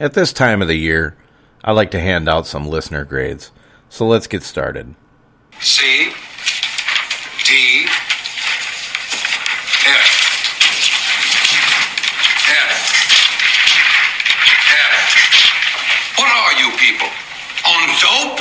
[0.00, 1.16] At this time of the year,
[1.62, 3.52] I like to hand out some listener grades.
[3.88, 4.96] So let's get started.
[5.60, 6.10] C
[7.44, 7.86] D
[9.86, 10.04] F
[12.48, 12.74] F
[14.68, 16.18] F.
[16.18, 17.08] What are you people?
[17.64, 18.33] On dope?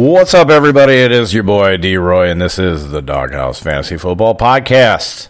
[0.00, 0.94] What's up, everybody?
[0.94, 5.28] It is your boy D Roy, and this is the Dawghouse Fantasy Football Podcast.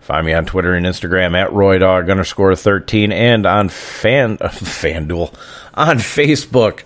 [0.00, 5.32] Find me on Twitter and Instagram at RoyDog underscore thirteen, and on Fan FanDuel
[5.72, 6.82] on Facebook.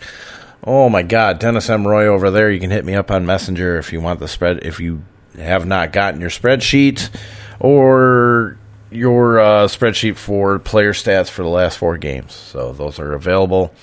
[0.62, 1.88] Oh my God, Dennis M.
[1.88, 2.52] Roy over there.
[2.52, 4.64] You can hit me up on Messenger if you want the spread.
[4.64, 5.02] If you
[5.36, 7.10] have not gotten your spreadsheet
[7.58, 8.56] or
[8.92, 13.74] your uh, spreadsheet for player stats for the last four games, so those are available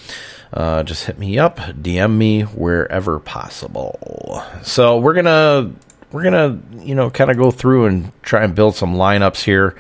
[0.54, 4.44] uh, just hit me up, DM me wherever possible.
[4.64, 5.72] So we're gonna
[6.12, 9.78] we're gonna you know kind of go through and try and build some lineups here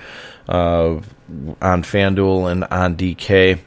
[0.47, 1.01] uh,
[1.61, 3.59] on FanDuel and on DK.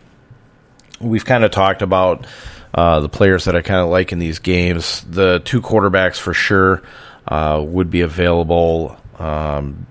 [1.00, 2.27] We've kind of talked about
[2.72, 5.05] uh, the players that I kind of like in these games.
[5.08, 6.82] The two quarterbacks for sure
[7.28, 8.97] uh, would be available.
[9.19, 9.86] Um,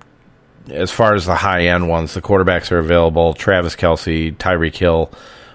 [0.69, 3.33] as far as the high end ones, the quarterbacks are available.
[3.33, 5.11] Travis Kelce, Tyreek Hill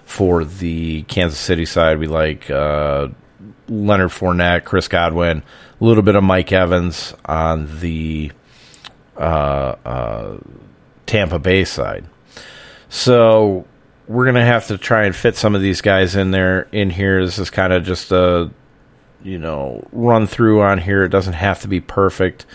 [0.09, 3.09] for the Kansas City side, we like uh,
[3.69, 5.43] Leonard Fournette, Chris Godwin,
[5.79, 8.33] a little bit of Mike Evans on the
[9.19, 10.39] uh, uh,
[11.05, 12.07] Tampa Bay side.
[12.89, 13.67] So
[14.09, 17.23] we're gonna have to try and fit some of these guys in there in here.
[17.23, 18.51] This is kind of just a
[19.23, 21.05] you know run through on here.
[21.05, 22.47] It doesn't have to be perfect.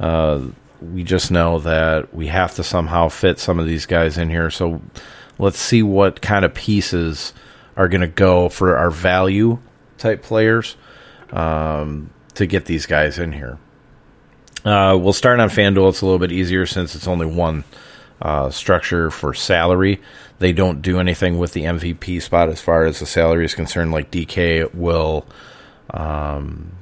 [0.00, 0.42] Uh,
[0.82, 4.50] we just know that we have to somehow fit some of these guys in here.
[4.50, 4.82] So
[5.38, 7.32] let's see what kind of pieces
[7.76, 9.58] are going to go for our value
[9.98, 10.76] type players
[11.30, 13.58] um, to get these guys in here.
[14.64, 15.90] Uh, we'll start on FanDuel.
[15.90, 17.64] It's a little bit easier since it's only one
[18.20, 20.00] uh, structure for salary.
[20.38, 23.92] They don't do anything with the MVP spot as far as the salary is concerned.
[23.92, 25.26] Like DK will,
[25.90, 26.72] um,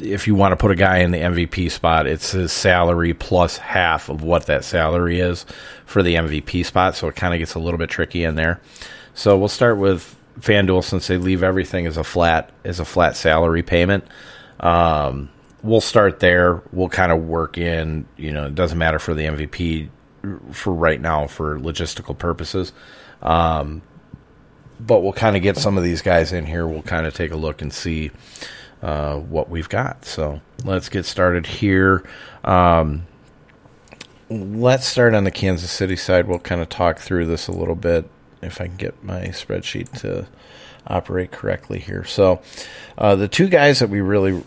[0.00, 3.56] if you want to put a guy in the MVP spot, it's his salary plus
[3.58, 5.46] half of what that salary is
[5.84, 6.96] for the MVP spot.
[6.96, 8.60] So it kind of gets a little bit tricky in there.
[9.14, 13.16] So we'll start with FanDuel since they leave everything as a flat as a flat
[13.16, 14.04] salary payment.
[14.60, 15.30] Um,
[15.62, 16.62] we'll start there.
[16.72, 18.06] We'll kind of work in.
[18.16, 19.88] You know, it doesn't matter for the MVP
[20.50, 22.72] for right now for logistical purposes.
[23.22, 23.82] Um,
[24.78, 26.66] but we'll kind of get some of these guys in here.
[26.66, 28.10] We'll kind of take a look and see
[28.86, 30.04] uh, what we've got.
[30.04, 32.04] So let's get started here.
[32.44, 33.04] Um,
[34.30, 36.28] let's start on the Kansas City side.
[36.28, 38.08] We'll kind of talk through this a little bit
[38.42, 40.28] if I can get my spreadsheet to
[40.86, 42.04] operate correctly here.
[42.04, 42.40] So
[42.96, 44.44] uh, the two guys that we really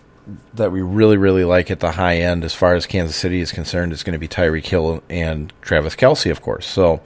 [0.53, 3.51] that we really really like at the high end as far as Kansas City is
[3.51, 6.66] concerned is going to be Tyreek Hill and Travis Kelce, of course.
[6.66, 7.01] So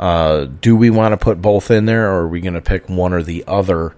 [0.00, 2.88] uh, do we want to put both in there, or are we going to pick
[2.88, 3.94] one or the other,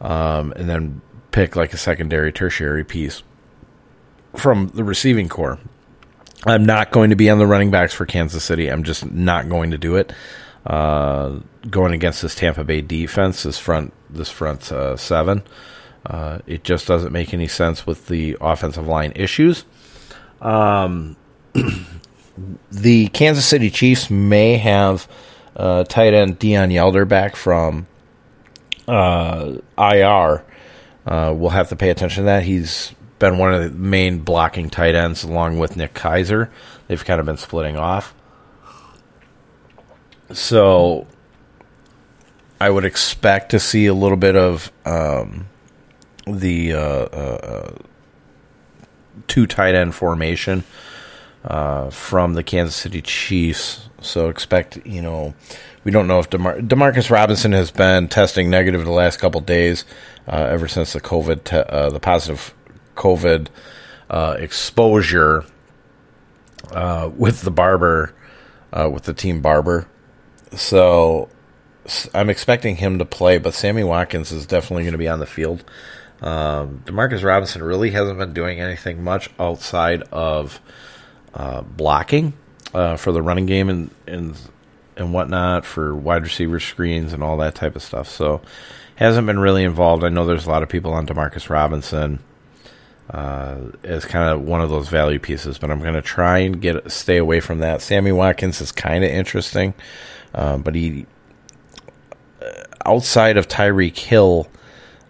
[0.00, 1.00] um, and then
[1.32, 3.22] pick like a secondary, tertiary piece
[4.36, 5.58] from the receiving corps.
[6.46, 8.68] I'm not going to be on the running backs for Kansas City.
[8.68, 10.12] I'm just not going to do it.
[10.66, 15.42] Uh, going against this Tampa Bay defense, this front, this front uh, seven,
[16.06, 19.64] uh, it just doesn't make any sense with the offensive line issues.
[20.40, 21.16] Um,
[22.72, 25.08] the Kansas City Chiefs may have
[25.56, 27.86] uh, tight end Deon Yelder back from
[28.88, 30.44] uh, IR
[31.06, 32.44] uh, we'll have to pay attention to that.
[32.44, 36.50] He's been one of the main blocking tight ends along with Nick Keizer.
[36.88, 38.14] They've kind of been splitting off.
[40.32, 41.06] So
[42.60, 45.48] I would expect to see a little bit of um,
[46.26, 47.74] the uh, uh,
[49.26, 50.64] two tight end formation
[51.44, 53.88] uh, from the Kansas City Chiefs.
[54.00, 55.34] So expect, you know,
[55.84, 59.84] we don't know if DeMar- Demarcus Robinson has been testing negative the last couple days
[60.28, 62.54] uh, ever since the COVID, te- uh, the positive
[62.96, 63.48] COVID
[64.10, 65.44] uh, exposure
[66.72, 68.14] uh, with the barber,
[68.72, 69.88] with the team barber.
[70.54, 71.28] So
[72.14, 75.26] I'm expecting him to play, but Sammy Watkins is definitely going to be on the
[75.26, 75.64] field.
[76.20, 80.60] Um, Demarcus Robinson really hasn't been doing anything much outside of
[81.34, 82.32] uh, blocking
[82.74, 84.36] uh, for the running game and, and
[84.96, 88.08] and whatnot for wide receiver screens and all that type of stuff.
[88.08, 88.42] So
[88.96, 90.04] hasn't been really involved.
[90.04, 92.18] I know there's a lot of people on Demarcus Robinson
[93.10, 96.60] uh, as kind of one of those value pieces, but I'm going to try and
[96.60, 97.82] get stay away from that.
[97.82, 99.74] Sammy Watkins is kind of interesting,
[100.34, 101.06] uh, but he
[102.40, 102.46] uh,
[102.86, 104.48] outside of Tyreek Hill.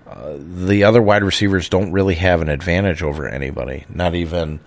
[0.07, 4.61] Uh, the other wide receivers don't really have an advantage over anybody, not even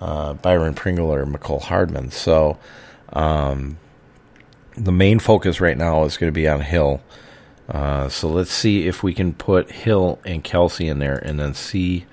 [0.00, 2.10] uh, Byron Pringle or Mecole Hardman.
[2.10, 2.58] So,
[3.12, 3.78] um,
[4.76, 7.00] the main focus right now is going to be on Hill.
[7.68, 11.54] Uh, so let's see if we can put Hill and Kelce in there, and then
[11.54, 12.06] see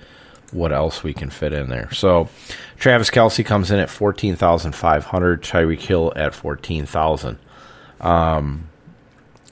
[0.50, 1.92] what else we can fit in there.
[1.92, 2.28] So
[2.78, 5.42] Travis Kelce comes in at fourteen thousand five hundred.
[5.42, 7.38] Tyreek Hill at fourteen thousand.
[8.00, 8.68] Um,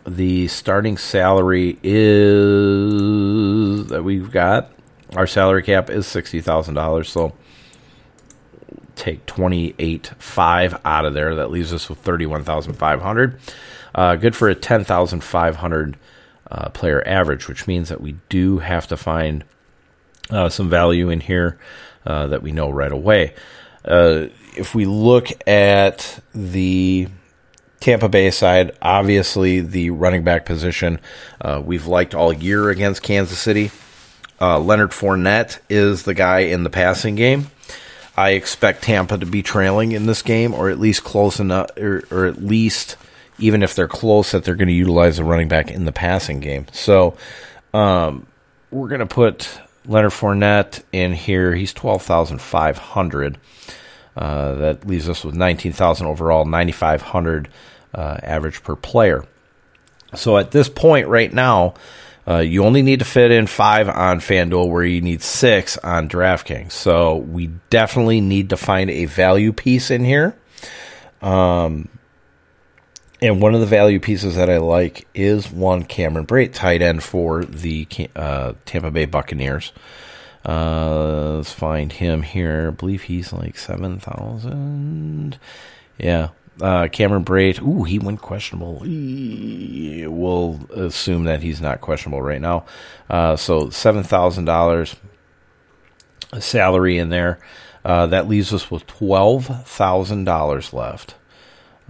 [0.07, 2.71] the starting salary is
[3.89, 4.73] that we've got.
[5.15, 7.11] Our salary cap is sixty thousand dollars.
[7.11, 7.35] So
[9.03, 11.35] take twenty eight five out of there.
[11.35, 13.41] That leaves us with thirty one thousand five hundred.
[13.95, 15.97] Uh, good for a ten thousand five hundred
[16.51, 19.45] uh, player average, which means that we do have to find
[20.31, 21.59] uh, some value in here
[22.07, 23.35] uh, that we know right away.
[23.85, 27.09] Uh, if we look at the
[27.81, 31.01] Tampa Bay side, obviously the running back position
[31.41, 33.73] uh, we've liked all year against Kansas City.
[34.41, 37.49] Leonard Fournette is the guy in the passing game.
[38.17, 42.05] I expect Tampa to be trailing in this game, or at least close enough, or,
[42.11, 42.97] or at least
[43.39, 46.41] even if they're close, that they're going to utilize the running back in the passing
[46.41, 46.67] game.
[46.73, 47.17] So
[47.73, 48.27] um,
[48.71, 49.49] we're going to put
[49.87, 51.55] Leonard Fournette in here.
[51.55, 53.39] He's twelve thousand five hundred.
[54.15, 57.49] Uh, that leaves us with nineteen thousand overall, ninety five hundred
[57.95, 59.25] uh, average per player.
[60.15, 61.75] So at this point, right now,
[62.27, 66.09] uh, you only need to fit in five on FanDuel, where you need six on
[66.09, 66.73] DraftKings.
[66.73, 70.37] So we definitely need to find a value piece in here.
[71.21, 71.89] Um,
[73.21, 77.03] and one of the value pieces that I like is one Cameron Brate, tight end
[77.03, 79.73] for the uh, Tampa Bay Buccaneers.
[80.45, 82.69] Uh, let's find him here.
[82.69, 85.39] I believe he's like 7,000.
[85.99, 86.29] Yeah.
[86.63, 88.79] Uh, Cameron Brate, ooh, he went questionable.
[88.85, 92.67] We'll assume that he's not questionable right now.
[93.11, 94.97] Uh, so $7,000
[96.41, 97.41] salary in there.
[97.85, 101.17] Uh, that leaves us with $12,000 left.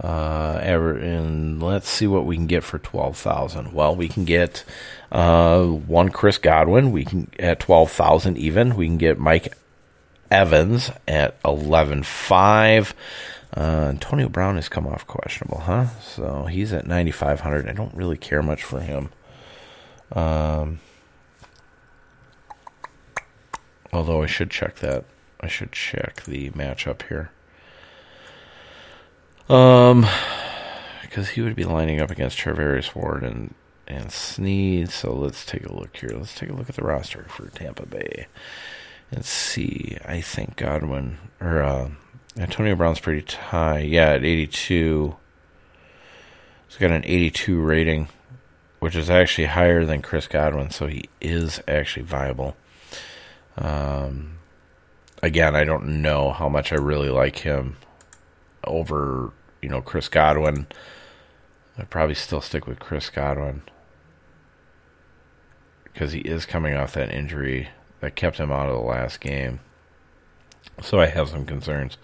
[0.01, 3.73] Uh, ever, and let's see what we can get for twelve thousand.
[3.73, 4.65] Well, we can get
[5.11, 6.91] uh, one Chris Godwin.
[6.91, 8.75] We can at twelve thousand even.
[8.75, 9.55] We can get Mike
[10.31, 12.95] Evans at eleven five.
[13.55, 15.87] Uh, Antonio Brown has come off questionable, huh?
[15.99, 17.69] So he's at ninety five hundred.
[17.69, 19.09] I don't really care much for him.
[20.11, 20.79] Um,
[23.91, 25.05] although I should check that.
[25.39, 27.31] I should check the matchup here.
[29.49, 30.05] Um,
[31.01, 33.53] because he would be lining up against Charvarius Ward and
[33.87, 34.89] and Sneed.
[34.89, 36.11] So let's take a look here.
[36.15, 38.27] Let's take a look at the roster for Tampa Bay
[39.11, 39.97] and see.
[40.05, 41.89] I think Godwin or uh,
[42.37, 43.79] Antonio Brown's pretty high.
[43.79, 45.15] Yeah, at 82.
[46.67, 48.07] He's got an 82 rating,
[48.79, 52.55] which is actually higher than Chris Godwin, so he is actually viable.
[53.57, 54.39] Um,
[55.21, 57.77] again, I don't know how much I really like him
[58.63, 60.65] over, you know, Chris Godwin.
[61.77, 63.61] I'd probably still stick with Chris Godwin
[65.83, 69.59] because he is coming off that injury that kept him out of the last game.
[70.81, 71.97] So I have some concerns.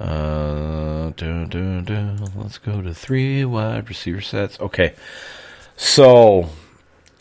[0.00, 4.60] Uh, Let's go to three wide receiver sets.
[4.60, 4.94] Okay.
[5.76, 6.50] So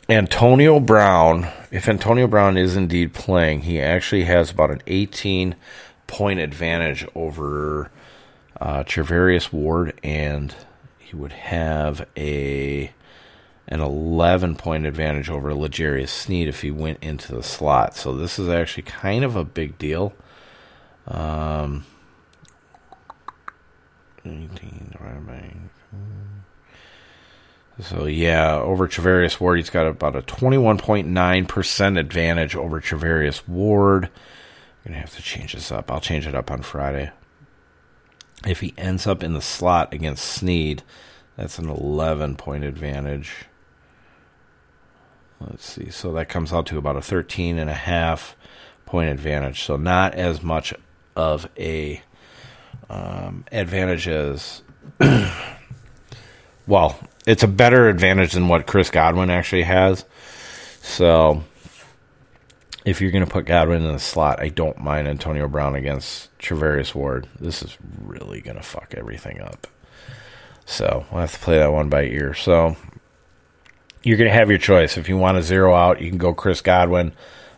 [0.10, 5.56] Antonio Brown, if Antonio Brown is indeed playing, he actually has about an 18
[6.06, 7.92] point advantage over
[8.60, 10.56] uh, Charvarius Ward, and
[10.98, 12.92] he would have a
[13.68, 17.96] an 11 point advantage over L'Jarius Sneed if he went into the slot.
[17.98, 20.14] So this is actually kind of a big deal.
[21.08, 21.86] Um,
[24.26, 24.88] 18
[27.80, 34.06] so yeah, over Charvarius Ward, he's got about a 21.9% advantage over Charvarius Ward.
[34.06, 35.92] I'm gonna have to change this up.
[35.92, 37.12] I'll change it up on Friday.
[38.46, 40.82] If he ends up in the slot against Sneed,
[41.36, 43.46] that's an 11 point advantage.
[45.40, 45.92] Let's see.
[45.92, 48.36] So that comes out to about a 13 and a half
[48.86, 49.62] point advantage.
[49.62, 50.74] So not as much
[51.18, 52.02] of a
[52.90, 54.62] um, advantage as.
[56.68, 60.06] well, it's a better advantage than what Chris Godwin actually has.
[60.82, 61.44] So
[62.86, 66.36] if you're going to put Godwin in the slot, I don't mind Antonio Brown against
[66.38, 67.28] Charvarius Ward.
[67.38, 69.68] This is really going to fuck everything up.
[70.66, 72.34] So I'll have to play that one by ear.
[72.34, 72.78] So
[74.04, 74.98] you're going to have your choice.
[74.98, 77.12] If you want to zero out, you can go Chris Godwin,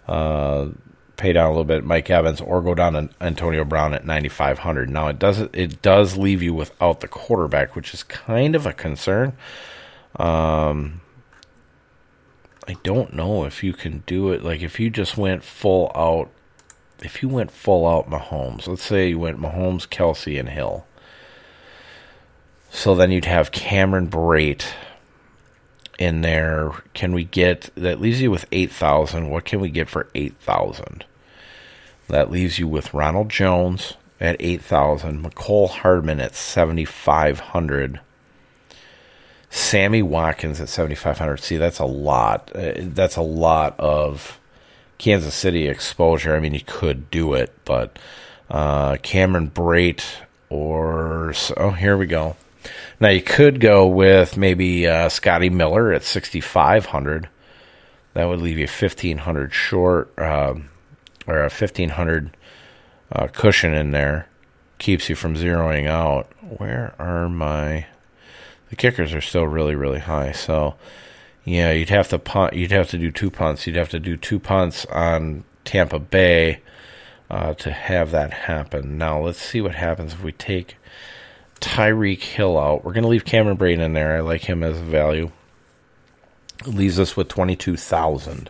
[0.08, 0.70] uh,
[1.20, 4.90] pay down a little bit, Mike Evans, or go down to Antonio Brown at 9,500.
[4.90, 8.74] Now it does it does leave you without the quarterback, which is kind of a
[8.74, 9.34] concern.
[10.16, 11.02] Um,
[12.68, 14.44] I don't know if you can do it.
[14.44, 16.30] Like if you just went full out,
[17.04, 20.86] if you went full out Mahomes, let's say you went Mahomes, Kelce, and Hill.
[22.72, 24.66] So then you'd have Cameron Brate
[25.98, 26.72] in there.
[26.94, 29.30] Can we get that leaves you with eight thousand?
[29.30, 31.06] What can we get for eight thousand?
[32.10, 38.00] That leaves you with Ronald Jones at eight thousand, Mecole Hardman at seventy five hundred.
[39.50, 41.38] Sammy Watkins at 7,500.
[41.40, 42.52] See, that's a lot.
[42.56, 44.40] Uh, that's a lot of
[45.00, 46.36] Kansas City exposure.
[46.36, 47.98] I mean, you could do it, but
[48.50, 50.04] uh, Cameron Brate
[50.50, 51.34] or.
[51.58, 52.36] Oh, here we go.
[53.00, 57.30] Now, you could go with maybe uh, Scotty Miller at 6,500.
[58.14, 60.70] That would leave you 1,500 short, um,
[61.30, 62.36] or a 1,500
[63.12, 64.28] uh, cushion in there.
[64.78, 66.32] Keeps you from zeroing out.
[66.58, 67.86] Where are my
[68.70, 70.32] the kickers are still really really high.
[70.32, 70.76] So
[71.44, 72.54] yeah, you'd have to punt.
[72.54, 73.66] You'd have to do two punts.
[73.66, 76.62] You'd have to do two punts on Tampa Bay
[77.30, 78.98] uh, to have that happen.
[78.98, 80.78] Now let's see what happens if we take
[81.60, 82.84] Tyreek Hill out.
[82.84, 84.16] We're going to leave Cameron Brate in there.
[84.16, 85.32] I like him as a value.
[86.66, 88.50] leaves us with twenty two thousand.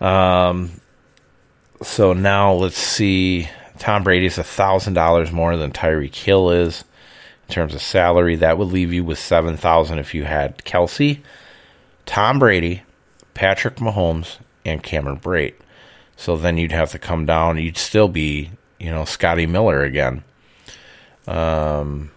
[0.00, 0.79] Um.
[1.82, 3.48] So now let's see.
[3.78, 6.84] Tom Brady's a thousand dollars more than Tyreek Hill is
[7.48, 8.36] in terms of salary.
[8.36, 11.20] That would leave you with seven thousand if you had Kelce,
[12.04, 12.82] Tom Brady,
[13.32, 15.54] Patrick Mahomes, and Cameron Brate.
[16.16, 17.56] So then you'd have to come down.
[17.56, 20.22] You'd still be, you know, Scotty Miller again.
[21.26, 22.10] Um,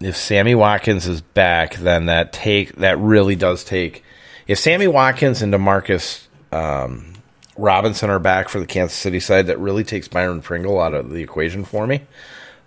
[0.00, 4.02] if Sammy Watkins is back, then that take that really does take.
[4.46, 7.12] If Sammy Watkins and Demarcus um,
[7.58, 11.10] Robinson are back for the Kansas City side, that really takes Byron Pringle out of
[11.10, 12.02] the equation for me.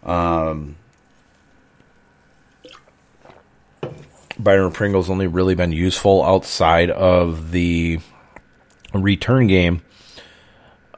[0.04, 0.76] Um,
[4.38, 8.00] Byron Pringle's only really been useful outside of the
[8.94, 9.82] return game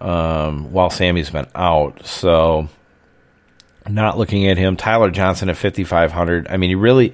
[0.01, 2.03] um, while Sammy's been out.
[2.05, 2.69] So,
[3.87, 4.75] not looking at him.
[4.75, 6.47] Tyler Johnson at 5,500.
[6.47, 7.13] I mean, he really,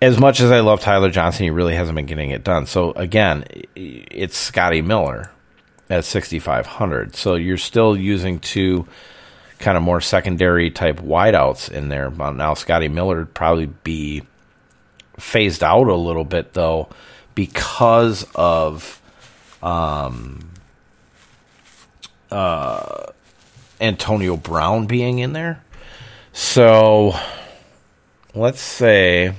[0.00, 2.66] as much as I love Tyler Johnson, he really hasn't been getting it done.
[2.66, 3.44] So, again,
[3.74, 5.30] it's Scotty Miller
[5.88, 7.16] at 6,500.
[7.16, 8.86] So, you're still using two
[9.58, 12.10] kind of more secondary type wideouts in there.
[12.10, 14.22] Now, Scotty Miller probably be
[15.18, 16.88] phased out a little bit though
[17.34, 19.00] because of
[19.62, 20.50] um,
[22.30, 23.06] uh,
[23.80, 25.62] Antonio Brown being in there.
[26.32, 27.14] So
[28.34, 29.34] let's say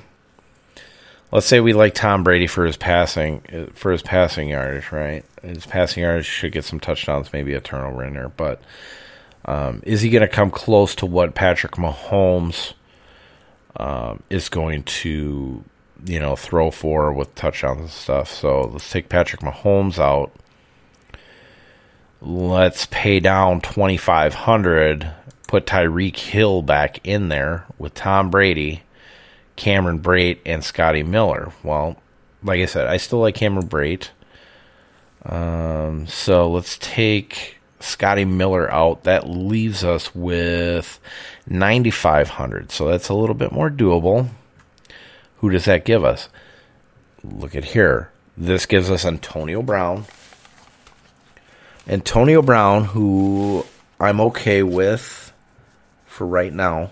[1.32, 5.26] let's say we like Tom Brady for his passing for his passing yardage, right?
[5.42, 8.62] His passing yardage should get some touchdowns, maybe a turnover in there, but
[9.46, 12.74] um, is he going to come close to what Patrick Mahomes
[13.78, 15.64] um, is going to,
[16.06, 18.32] you know, throw for with touchdowns and stuff.
[18.32, 20.32] So let's take Patrick Mahomes out.
[22.22, 25.12] Let's pay down twenty five hundred.
[25.48, 28.82] Put Tyreek Hill back in there with Tom Brady,
[29.58, 31.52] Cameron Brate, and Scotty Miller.
[31.64, 31.98] Well,
[32.42, 34.10] like I said, I still like Cameron Brate.
[35.26, 39.04] Um, so let's take Scotty Miller out.
[39.04, 41.00] That leaves us with
[41.48, 42.72] 9,500.
[42.72, 44.30] So that's a little bit more doable.
[45.40, 46.30] Who does that give us?
[47.24, 48.12] Look at here.
[48.38, 50.06] This gives us Antonio Brown.
[51.88, 53.66] Antonio Brown, who
[54.00, 55.34] I'm okay with
[56.06, 56.92] for right now.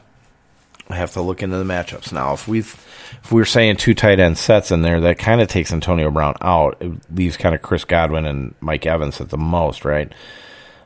[0.89, 2.33] I have to look into the matchups now.
[2.33, 5.47] If we if we are saying two tight end sets in there, that kind of
[5.47, 6.77] takes Antonio Brown out.
[6.79, 10.13] It leaves kind of Chris Godwin and Mike Evans at the most, right?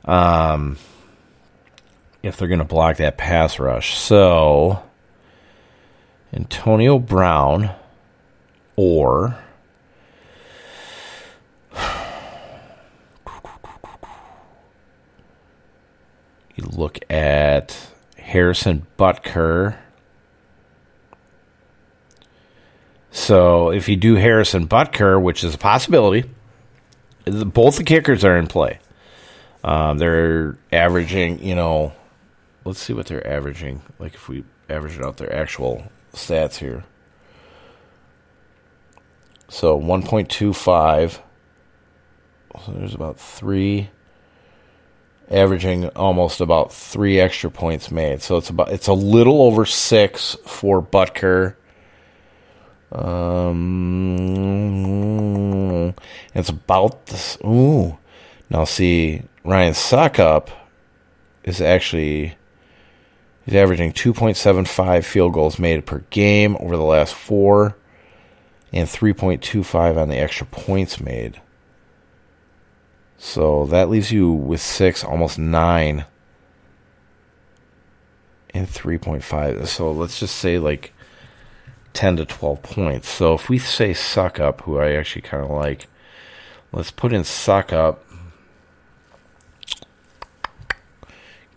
[0.06, 0.78] Um,
[2.24, 3.98] if they're going to block that pass rush.
[3.98, 4.82] So,
[6.34, 7.72] Antonio Brown
[8.78, 9.38] or
[16.56, 17.78] you look at
[18.18, 19.76] Harrison Butker.
[23.12, 26.30] So, if you do Harrison Butker, which is a possibility,
[27.26, 28.80] both the kickers are in play.
[29.64, 31.94] Um, they're averaging, you know,
[32.66, 33.82] let's see what they're averaging.
[33.98, 36.84] Like if we average out their actual stats here.
[39.50, 41.20] So 1.25
[42.66, 43.90] So there's about three,
[45.30, 48.22] averaging almost about three extra points made.
[48.22, 51.56] So it's about it's a little over six for Butker.
[52.92, 53.60] Um,
[56.34, 57.38] it's about this.
[57.46, 57.98] Ooh,
[58.50, 60.50] now see Ryan Succop
[61.44, 62.36] is actually
[63.46, 67.78] he's averaging 2.75 field goals made per game over the last four,
[68.74, 71.40] and 3.25 on the extra points made.
[73.18, 76.06] So that leaves you with six, almost nine,
[78.52, 79.68] and 3.5.
[79.68, 80.94] So let's just say like
[82.00, 83.10] 10 to 12 points.
[83.10, 85.88] So if we say Succop, who I actually kind of like,
[86.72, 87.98] let's put in Succop.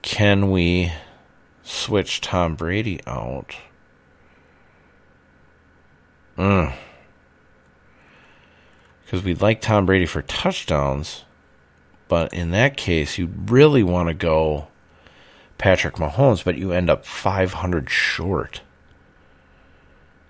[0.03, 0.91] Can we
[1.63, 3.55] switch Tom Brady out?
[6.35, 6.73] Because
[9.13, 9.23] mm.
[9.23, 11.23] we'd like Tom Brady for touchdowns,
[12.09, 14.67] but in that case, you really want to go
[15.57, 18.63] Patrick Mahomes, but you end up 500 short.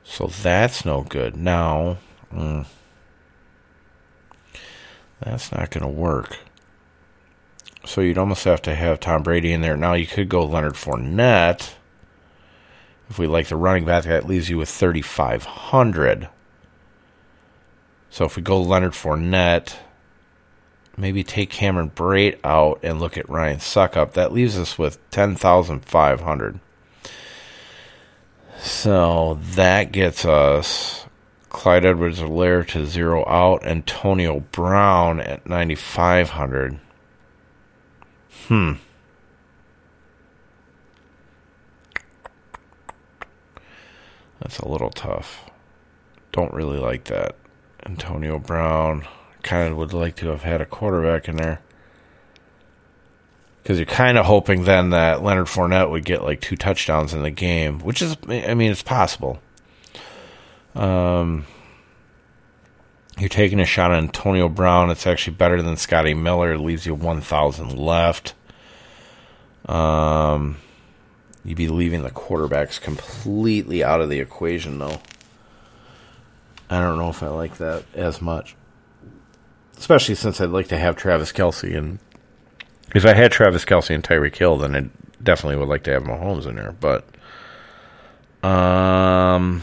[0.05, 1.37] So that's no good.
[1.37, 1.99] Now,
[2.33, 2.67] mm,
[5.21, 6.39] that's not going to work.
[7.85, 9.77] So you'd almost have to have Tom Brady in there.
[9.77, 11.75] Now you could go Leonard Fournette.
[13.11, 16.29] If we like the running back, that leaves you with 3,500.
[18.11, 19.77] So if we go Leonard Fournette,
[20.97, 26.61] maybe take Cameron Brate out and look at Ryan Succop, that leaves us with 10,500.
[28.63, 31.07] So that gets us
[31.49, 36.79] Clyde Edwards Helaire to zero out, Antonio Brown at 9,500.
[38.47, 38.75] Hmm.
[44.39, 45.51] That's a little tough.
[46.31, 47.35] Don't really like that.
[47.85, 49.07] Antonio Brown.
[49.43, 51.61] Kind of would like to have had a quarterback in there.
[53.63, 57.23] Because you're kind of hoping then that Leonard Fournette would get like two touchdowns in
[57.23, 59.41] the game, which is, I mean, it's possible.
[60.75, 61.47] Um,
[63.19, 64.91] you're taking a shot on Antonio Brown.
[64.91, 66.55] It's actually better than Scotty Miller.
[66.55, 68.35] It leaves you 1,000 left.
[69.67, 70.57] Um,
[71.45, 75.01] you'd be leaving the quarterbacks completely out of the equation, though.
[76.69, 78.57] I don't know if I like that as much.
[79.77, 81.99] Especially since I'd like to have Travis Kelce and
[82.95, 84.89] if I had Travis Kelce and Tyreek Hill, then I
[85.23, 86.73] definitely would like to have Mahomes in there.
[86.73, 87.07] But
[88.47, 89.63] um,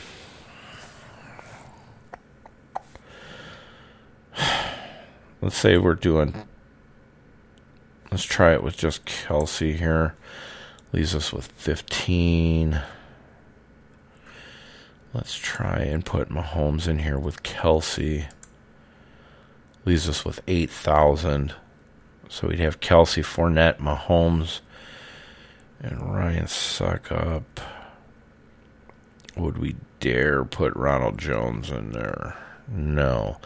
[5.42, 6.34] let's say we're doing.
[8.12, 10.16] Let's try it with just Kelce here.
[10.92, 12.82] Leaves us with 15.
[15.14, 18.26] Let's try and put Mahomes in here with Kelce.
[19.86, 21.54] Leaves us with 8,000.
[22.30, 24.62] So we'd have Kelce, Fournette, Mahomes,
[25.82, 27.44] and Ryan Succop.
[29.36, 32.38] Would we dare put Ronald Jones in there?
[32.68, 33.38] No.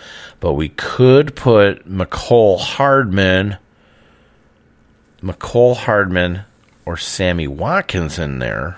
[0.41, 3.57] But we could put McCole Hardman,
[5.21, 6.43] Mecole Hardman,
[6.85, 8.77] or Sammy Watkins in there.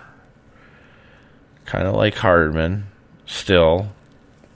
[1.65, 2.85] Kind of like Hardman.
[3.25, 3.91] Still,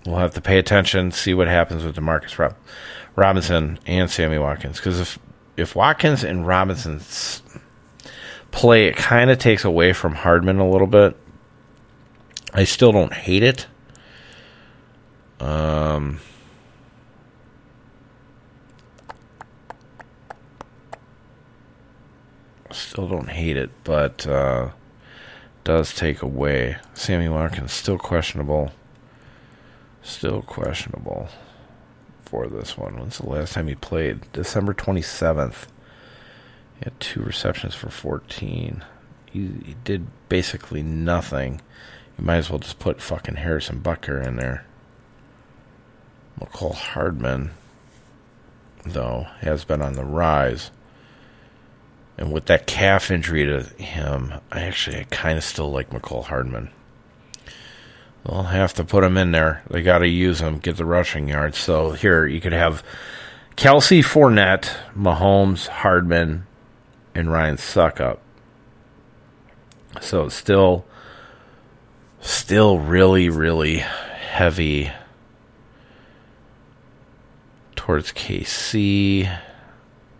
[0.05, 2.55] we'll have to pay attention, see what happens with Demarcus Rob-
[3.15, 4.77] Robinson and Sammy Watkins.
[4.77, 5.17] Because if
[5.59, 7.41] if Watkins and Robinson's
[8.51, 11.15] play, it kind of takes away from Hardman a little bit.
[12.53, 13.67] I still don't hate it.
[15.39, 16.19] Um,
[22.71, 24.69] still don't hate it, but uh,
[25.63, 26.77] does take away.
[26.93, 28.71] Sammy Watkins still questionable.
[30.01, 31.29] Still questionable
[32.29, 32.99] for this one.
[32.99, 34.31] When's the last time he played?
[34.33, 35.65] December 27th.
[36.77, 38.83] He had two receptions for 14.
[39.25, 41.61] He, he did basically nothing.
[42.17, 44.65] You might as well just put fucking Harrison Butker in there.
[46.39, 47.51] Mecole Hardman,
[48.85, 50.69] though, has been on the rise.
[52.17, 56.69] And with that calf injury to him, I actually kind of still like Mecole Hardman.
[58.25, 59.63] They'll have to put him in there.
[59.69, 61.57] They got to use him, get the rushing yards.
[61.57, 62.83] So here you could have
[63.55, 66.45] Kelce, Fournette, Mahomes, Hardman,
[67.15, 68.19] and Ryan Succop.
[70.01, 70.85] So still,
[72.19, 74.91] still really, really heavy
[77.75, 79.23] towards KC.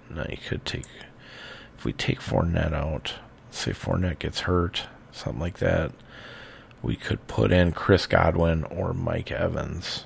[0.10, 0.86] Now you could take,
[1.78, 3.16] if we take Fournette out,
[3.52, 5.92] say Fournette gets hurt, something like that
[6.82, 10.06] we could put in Chris Godwin or Mike Evans.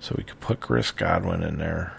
[0.00, 1.96] So we could put Chris Godwin in there.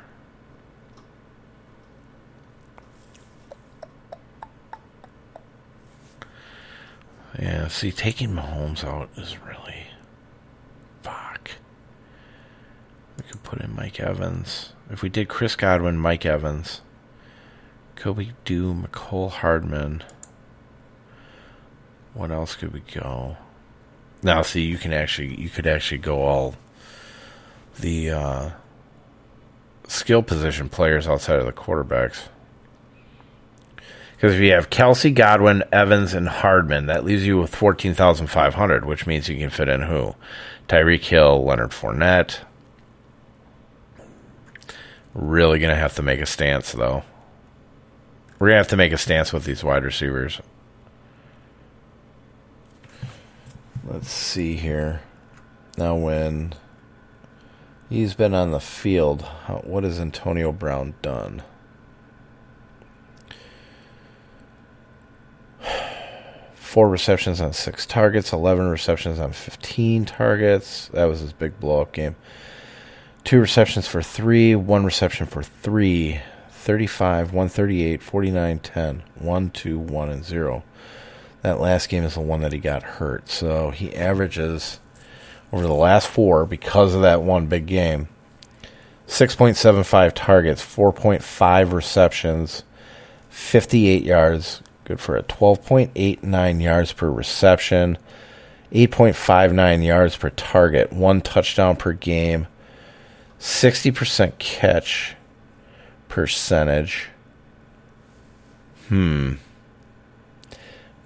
[7.39, 9.87] Yeah, see, taking Mahomes out is really.
[11.03, 11.51] Fuck.
[13.17, 14.73] We could put in Mike Evans.
[14.89, 16.81] If we did Chris Godwin, Mike Evans,
[17.95, 20.03] could we do Mecole Hardman?
[22.17, 23.37] What else could we go?
[24.23, 26.55] Now, see, you can actually you could actually go all
[27.79, 28.49] the uh,
[29.87, 32.29] skill position players outside of the quarterbacks.
[34.15, 39.05] Because if you have Kelce, Godwin, Evans, and Hardman, that leaves you with 14,500, which
[39.05, 40.15] means you can fit in who?
[40.67, 42.39] Tyreek Hill, Leonard Fournette.
[45.13, 47.03] Really going to have to make a stance, though.
[48.39, 50.41] We're going to have to make a stance with these wide receivers.
[53.89, 54.99] Let's see here.
[55.77, 56.53] Now, when
[57.89, 59.21] he's been on the field,
[59.63, 61.41] what has Antonio Brown done?
[66.55, 70.89] Four receptions on six targets, 11 receptions on 15 targets.
[70.89, 72.17] That was his big blow up game.
[73.23, 76.19] Two receptions for three, one reception for three,
[76.49, 80.63] 35, 138, 49, 10, 1, 2, 1, and 0.
[81.41, 83.29] That last game is the one that he got hurt.
[83.29, 84.79] So he averages
[85.51, 88.09] over the last four, because of that one big game,
[89.07, 92.63] 6.75 targets, 4.5 receptions,
[93.29, 97.97] 58 yards, good for a 12.89 yards per reception,
[98.73, 102.47] 8.59 yards per target, one touchdown per game,
[103.39, 105.15] 60% catch
[106.09, 107.07] percentage.
[108.89, 109.35] Hmm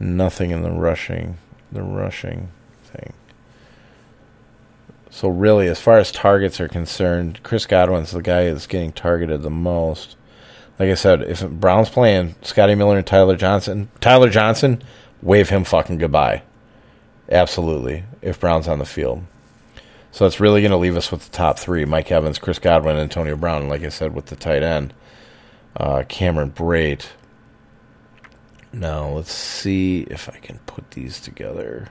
[0.01, 1.37] nothing in the rushing
[1.71, 2.49] the rushing
[2.83, 3.13] thing.
[5.09, 9.41] So really, as far as targets are concerned, Chris Godwin's the guy that's getting targeted
[9.41, 10.15] the most.
[10.79, 14.81] Like I said, if Brown's playing Scotty Miller and Tyler Johnson, Tyler Johnson,
[15.21, 16.43] wave him fucking goodbye.
[17.29, 19.23] Absolutely, if Brown's on the field.
[20.11, 22.97] So it's really going to leave us with the top three: Mike Evans, Chris Godwin,
[22.97, 23.69] Antonio Brown.
[23.69, 24.93] Like I said, with the tight end,
[25.77, 27.05] uh, Cameron Brate,
[28.73, 31.89] now, let's see if I can put these together.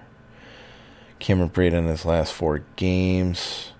[1.18, 3.72] Cameron Brate in his last four games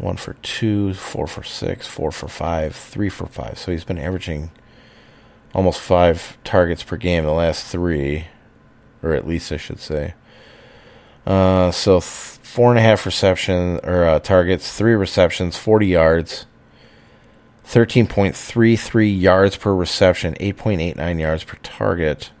[0.00, 3.58] one for two, four for six, four for five, three for five.
[3.58, 4.50] So he's been averaging
[5.54, 8.26] almost five targets per game the last three,
[9.02, 10.14] or at least I should say.
[11.26, 16.46] Uh, so th- four and a half reception or uh, targets, three receptions, forty yards.
[17.70, 22.32] 13.33 yards per reception, 8.89 yards per target.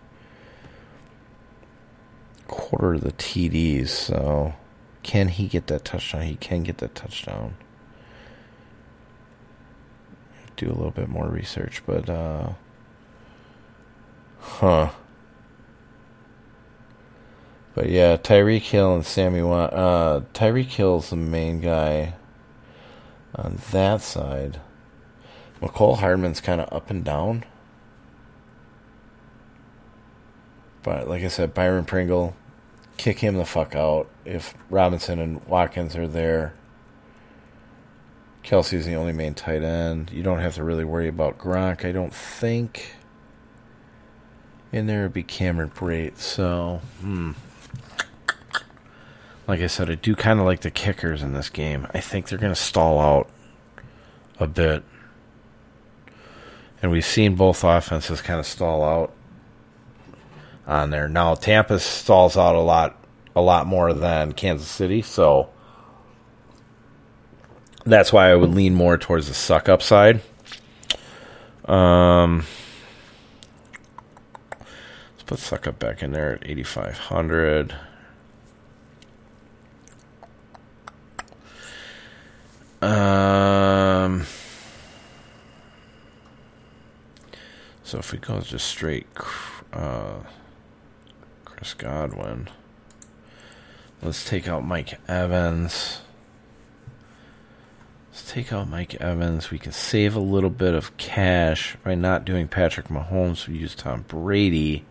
[2.48, 4.54] Quarter of the TDs, so
[5.04, 6.22] can he get that touchdown?
[6.22, 7.54] He can get that touchdown.
[10.56, 12.48] Do a little bit more research, but uh
[14.40, 14.90] huh.
[17.76, 22.14] But yeah, Tyreek Hill and Sammy uh Tyreek Hill's the main guy
[23.36, 24.60] on that side.
[25.60, 27.44] Mecole Hardman's kind of up and down.
[30.82, 32.34] But like I said, Byron Pringle,
[32.96, 34.08] kick him the fuck out.
[34.24, 36.54] If Robinson and Watkins are there,
[38.42, 40.10] Kelce's the only main tight end.
[40.10, 42.94] You don't have to really worry about Gronk, I don't think.
[44.72, 46.16] And there would be Cameron Brate.
[46.16, 47.32] So, hmm.
[49.46, 51.86] Like I said, I do kind of like the kickers in this game.
[51.92, 53.28] I think they're going to stall out
[54.38, 54.84] a bit.
[56.82, 59.12] And we've seen both offenses kind of stall out
[60.66, 61.08] on there.
[61.08, 62.96] Now Tampa stalls out a lot
[63.36, 65.50] a lot more than Kansas City, so
[67.84, 70.20] that's why I would lean more towards the Succop side.
[71.66, 72.44] Um,
[74.58, 77.74] let's put Succop back in there at 8500.
[82.82, 84.24] Um
[87.90, 89.08] So if we go just straight
[89.72, 90.20] uh,
[91.44, 92.48] Chris Godwin,
[94.00, 96.00] let's take out Mike Evans.
[98.12, 99.50] Let's take out Mike Evans.
[99.50, 103.48] We can save a little bit of cash by not doing Patrick Mahomes.
[103.48, 104.84] We use Tom Brady.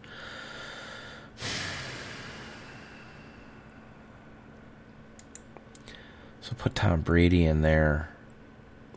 [6.42, 8.10] So put Tom Brady in there.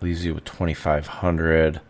[0.00, 1.80] Leaves you with 2500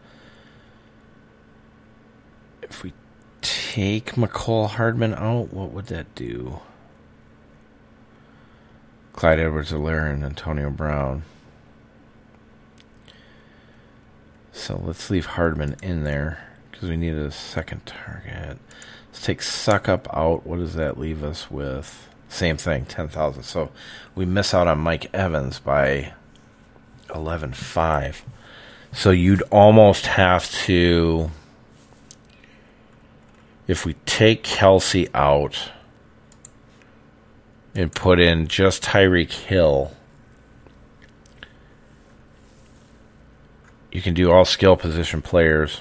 [3.73, 6.61] take McCall Hardman out, what would that do?
[9.15, 11.23] Clyde Edwards Helaire and Antonio Brown.
[14.53, 18.59] So let's leave Hardman in there because we need a second target.
[19.09, 20.47] Let's take Succop out.
[20.47, 22.11] What does that leave us with?
[22.29, 23.43] Same thing, 10,000.
[23.43, 23.71] So
[24.15, 26.13] we miss out on Mike Evans by
[27.09, 28.17] 11.5.
[28.93, 31.31] So you'd almost have to
[33.67, 35.71] if we take Kelce out
[37.75, 39.93] and put in just Tyreek Hill,
[43.91, 45.81] you can do all skill position players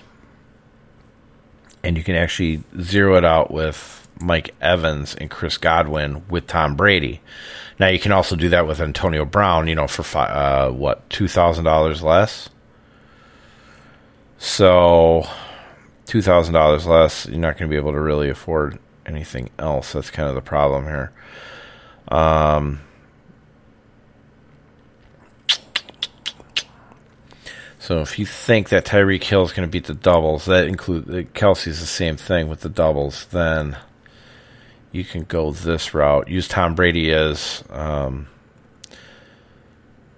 [1.84, 6.76] and you can actually zero it out with Mike Evans and Chris Godwin with Tom
[6.76, 7.22] Brady.
[7.80, 11.28] Now you can also do that with Antonio Brown, you know, for uh, what two
[11.28, 12.50] thousand dollars less.
[14.38, 15.28] So,
[16.12, 19.94] two thousand dollars less, you're not going to be able to really afford anything else.
[19.94, 21.14] That's kind of the problem here.
[22.10, 22.82] Um,
[27.80, 31.34] so if you think that Tyreek Hill is going to beat the doubles, that include
[31.34, 33.78] Kelce's the same thing with the doubles, then
[34.92, 36.28] you can go this route.
[36.28, 38.28] Use Tom Brady as um,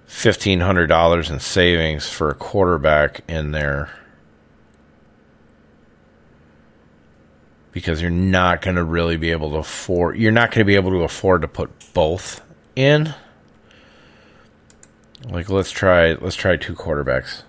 [0.08, 3.91] fifteen hundred dollars in savings for a quarterback in there
[7.73, 10.17] because you're not going to really be able to afford.
[10.17, 12.41] You're not going to be able to afford to put both
[12.75, 13.13] in.
[15.29, 17.43] Like let's try let's try two quarterbacks.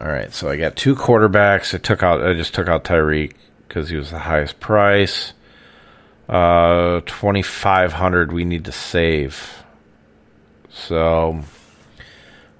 [0.00, 1.74] All right, so I got two quarterbacks.
[1.74, 3.34] I took out I just took out Tyreek
[3.66, 5.32] because he was the highest price.
[6.28, 9.64] Uh, 2500 we need to save.
[10.68, 11.42] So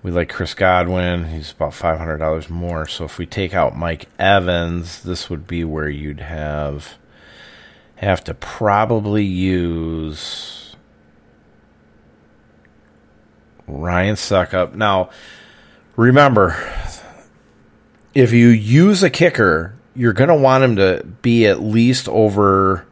[0.03, 1.27] we like Chris Godwin.
[1.27, 2.87] He's about $500 more.
[2.87, 6.97] So if we take out Mike Evans, this would be where you'd have
[7.97, 10.75] have to probably use
[13.67, 14.75] Ryan Succop.
[14.75, 15.11] Now,
[15.97, 16.57] remember,
[18.15, 22.87] if you use a kicker, you're going to want him to be at least over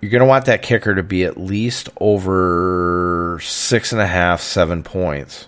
[0.00, 4.40] you're going to want that kicker to be at least over six and a half,
[4.40, 5.46] seven points.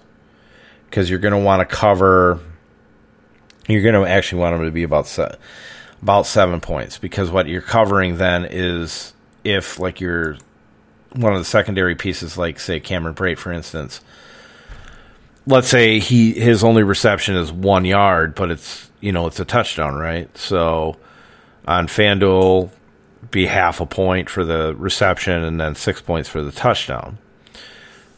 [0.89, 2.39] Because you're going to want to cover,
[3.67, 5.37] you're going to actually want them to be about, se-
[6.03, 6.99] about seven points.
[6.99, 10.37] Because what you're covering then is if, like, you're
[11.13, 14.03] one of the secondary pieces, like, say, Cameron Brate, for instance.
[15.47, 19.45] Let's say he his only reception is one yard, but it's you know it's a
[19.45, 20.29] touchdown, right?
[20.39, 20.97] So
[21.67, 22.71] on FanDuel,
[23.31, 27.19] be half a point for the reception and then six points for the touchdown.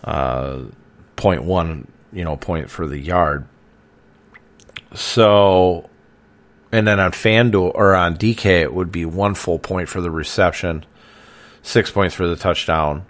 [0.02, 0.62] Uh,
[1.16, 3.46] point one, you know, point for the yard.
[4.94, 5.88] So,
[6.72, 10.10] and then on FanDuel or on DK, it would be one full point for the
[10.10, 10.84] reception,
[11.62, 13.06] six points for the touchdown,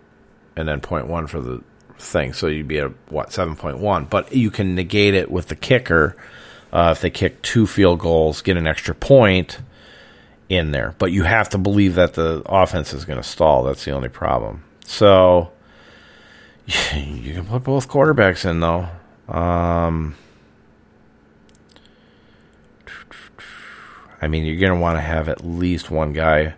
[0.57, 1.63] and then point one for the
[1.99, 2.33] thing.
[2.33, 4.05] So you'd be at what seven point one.
[4.05, 6.17] But you can negate it with the kicker.
[6.73, 9.59] Uh, if they kick two field goals, get an extra point
[10.57, 10.95] in there.
[10.99, 13.65] But you have to believe that the offense is going to stall.
[13.65, 14.65] That's the only problem.
[14.87, 15.51] So
[16.67, 18.89] you can put both quarterbacks in though.
[19.29, 20.17] Um,
[24.21, 26.55] I mean, you're going to want to have at least one guy,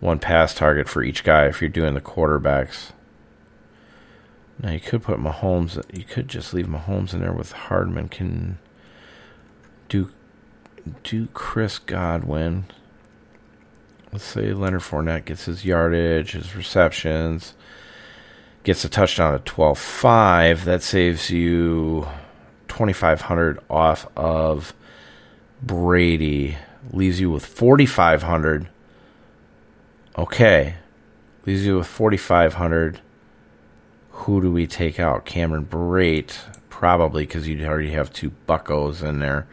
[0.00, 2.92] one pass target for each guy if you're doing the quarterbacks.
[4.60, 5.82] Now you could put Mahomes.
[5.92, 8.08] You could just leave Mahomes in there with Hardman.
[8.08, 8.58] Can
[9.88, 10.10] do
[11.02, 12.66] do Chris Godwin.
[14.12, 17.54] Let's say Leonard Fournette gets his yardage, his receptions,
[18.62, 20.64] gets a touchdown at 12 5.
[20.66, 22.06] That saves you
[22.68, 24.74] 2500 off of
[25.62, 26.58] Brady.
[26.92, 28.68] Leaves you with 4500
[30.18, 30.74] Okay.
[31.46, 33.00] Leaves you with 4500
[34.10, 35.24] Who do we take out?
[35.24, 36.36] Cameron Brate.
[36.68, 39.46] Probably because you already have two buckos in there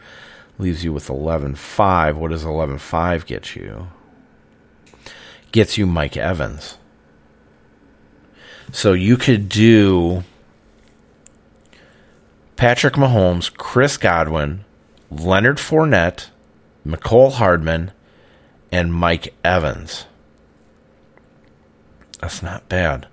[0.58, 2.16] leaves you with 11.5.
[2.16, 3.88] What does 11.5 get you?
[5.52, 6.78] Gets you Mike Evans.
[8.72, 10.22] So you could do
[12.56, 14.64] Patrick Mahomes, Chris Godwin,
[15.10, 16.28] Leonard Fournette,
[16.86, 17.90] Mecole Hardman,
[18.70, 20.06] and Mike Evans.
[22.20, 23.08] That's not bad.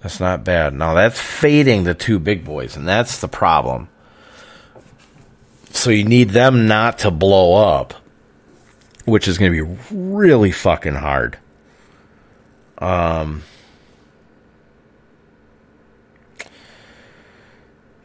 [0.00, 0.72] That's not bad.
[0.74, 3.88] Now that's fading the two big boys, and that's the problem.
[5.72, 7.94] So you need them not to blow up,
[9.10, 11.38] which is going to be really fucking hard.
[12.78, 13.42] Um,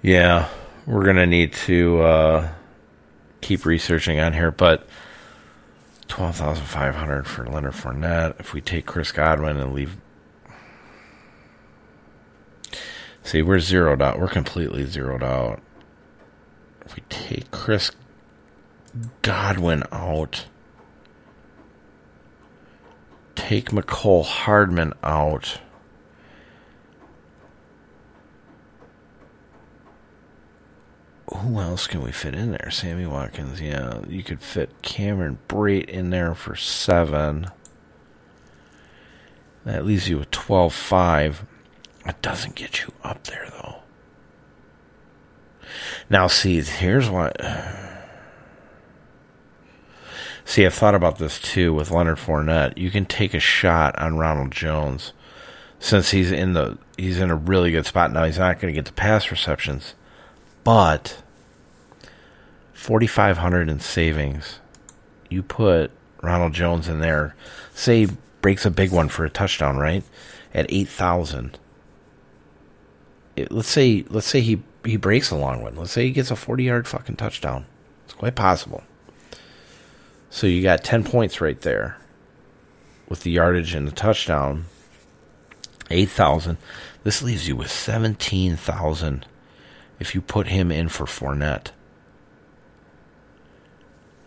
[0.01, 0.49] yeah,
[0.85, 2.49] we're going to need to uh,
[3.41, 4.87] keep researching on here, but
[6.07, 8.39] 12,500 for Leonard Fournette.
[8.39, 9.97] If we take Chris Godwin and leave
[13.25, 14.19] See, we're zeroed out.
[14.19, 15.59] We're completely zeroed out.
[16.85, 17.89] If we take Chris
[19.23, 20.45] Godwin out,
[23.35, 25.59] take Mecole Hardman out.
[31.33, 32.69] Who else can we fit in there?
[32.71, 33.99] Sammy Watkins, yeah.
[34.07, 37.47] You could fit Cameron Brate in there for seven.
[39.65, 41.45] That leaves you with 12 5.
[42.05, 43.77] It doesn't get you up there, though.
[46.09, 47.35] Now, see, here's what.
[50.47, 52.77] See, I've thought about this too with Leonard Fournette.
[52.77, 55.11] You can take a shot on Ronald Jones
[55.79, 58.23] since he's in the he's in a really good spot now.
[58.25, 59.95] He's not going to get the pass receptions,
[60.63, 61.21] but
[62.73, 64.59] forty five hundred in savings.
[65.29, 67.35] You put Ronald Jones in there.
[67.73, 68.07] Say
[68.41, 70.03] breaks a big one for a touchdown, right?
[70.53, 71.57] At eight thousand.
[73.49, 75.75] Let's say let's say he he breaks a long one.
[75.75, 77.65] Let's say he gets a forty yard fucking touchdown.
[78.05, 78.83] It's quite possible.
[80.35, 81.95] So you got 10 points right there
[83.07, 84.65] with the yardage and the touchdown.
[85.89, 86.57] 8,000.
[87.05, 89.25] This leaves you with 17,000
[89.97, 91.71] if you put him in for Fournette.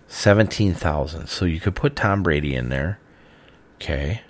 [0.06, 1.26] 17,000.
[1.26, 2.98] So you could put Tom Brady in there.
[3.74, 4.22] Okay.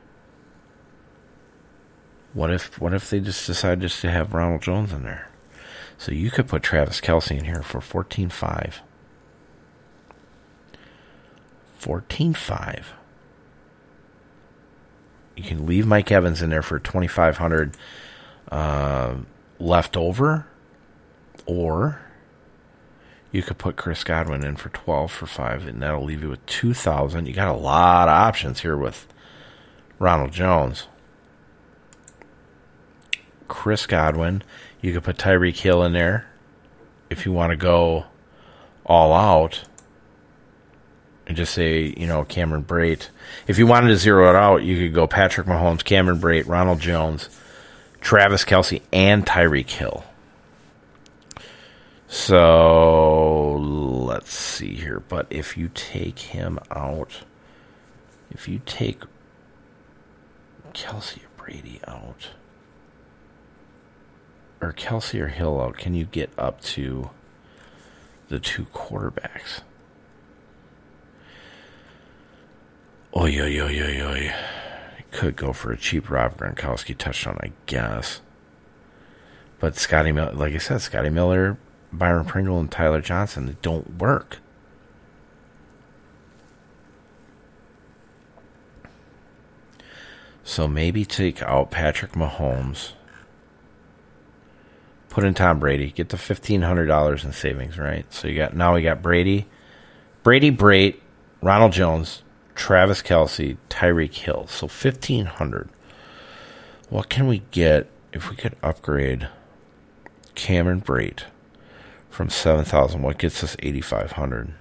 [2.32, 5.30] What if what if they just decide just to have Ronald Jones in there?
[5.96, 8.80] So you could put Travis Kelce in here for 14.5.
[11.80, 12.84] 14.5.
[15.36, 17.76] You can leave Mike Evans in there for 2500
[18.50, 19.14] uh,
[19.58, 20.46] left over
[21.46, 22.00] or
[23.30, 26.44] you could put Chris Godwin in for 12 for 5 and that'll leave you with
[26.46, 27.26] 2000.
[27.26, 29.06] You got a lot of options here with
[29.98, 30.88] Ronald Jones.
[33.46, 34.42] Chris Godwin,
[34.80, 36.26] you could put Tyreek Hill in there
[37.10, 38.06] if you want to go
[38.84, 39.64] all out
[41.28, 43.08] and just say, you know, Cameron Brate.
[43.46, 46.80] If you wanted to zero it out, you could go Patrick Mahomes, Cameron Brate, Ronald
[46.80, 47.28] Jones,
[48.00, 50.04] Travis Kelce, and Tyreek Hill.
[52.08, 55.00] So let's see here.
[55.06, 57.24] But if you take him out,
[58.30, 59.02] if you take
[60.72, 62.30] Kelce or Brady out,
[64.62, 67.10] or Kelce or Hill out, can you get up to
[68.28, 69.60] the two quarterbacks?
[73.16, 74.34] Oy, oy, oy, oy, oy.
[75.10, 78.20] Could go for a cheap Rob Gronkowski touchdown, I guess.
[79.58, 81.56] But Scotty Miller, like I said, Scotty Miller,
[81.92, 84.38] Byron Pringle, and Tyler Johnson, they don't work.
[90.44, 92.92] So maybe take out Patrick Mahomes,
[95.08, 98.10] put in Tom Brady, get the fifteen hundred dollars in savings, right?
[98.12, 99.46] So you got now we got Brady,
[100.22, 101.00] Brady Brate,
[101.42, 102.22] Ronald Jones,
[102.58, 104.48] Travis Kelce, Tyreek Hill.
[104.48, 105.70] So 1500.
[106.90, 109.28] What can we get if we could upgrade
[110.34, 111.22] Cameron Brate
[112.10, 113.00] from 7000?
[113.00, 114.52] What gets us 8500?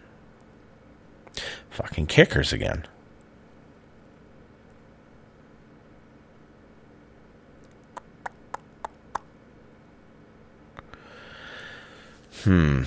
[1.72, 2.86] Fucking kickers again.
[12.44, 12.84] Hmm.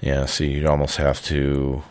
[0.00, 1.82] Yeah, see, you'd almost have to.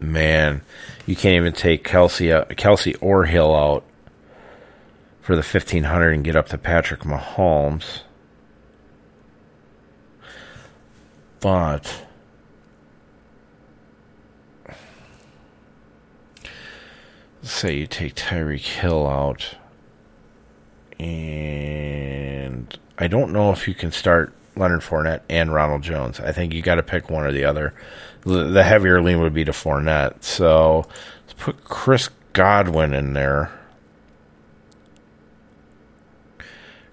[0.00, 0.62] Man,
[1.06, 3.84] you can't even take Kelce uh, out, Kelce or Hill out
[5.20, 8.00] for the fifteen hundred and get up to Patrick Mahomes.
[11.38, 12.06] But
[17.42, 19.56] say you take Tyreek Hill out
[21.00, 26.20] and I don't know if you can start Leonard Fournette and Ronald Jones.
[26.20, 27.72] I think you got to pick one or the other.
[28.22, 30.22] The, heavier lean would be to Fournette.
[30.22, 30.86] So
[31.22, 33.50] let's put Chris Godwin in there.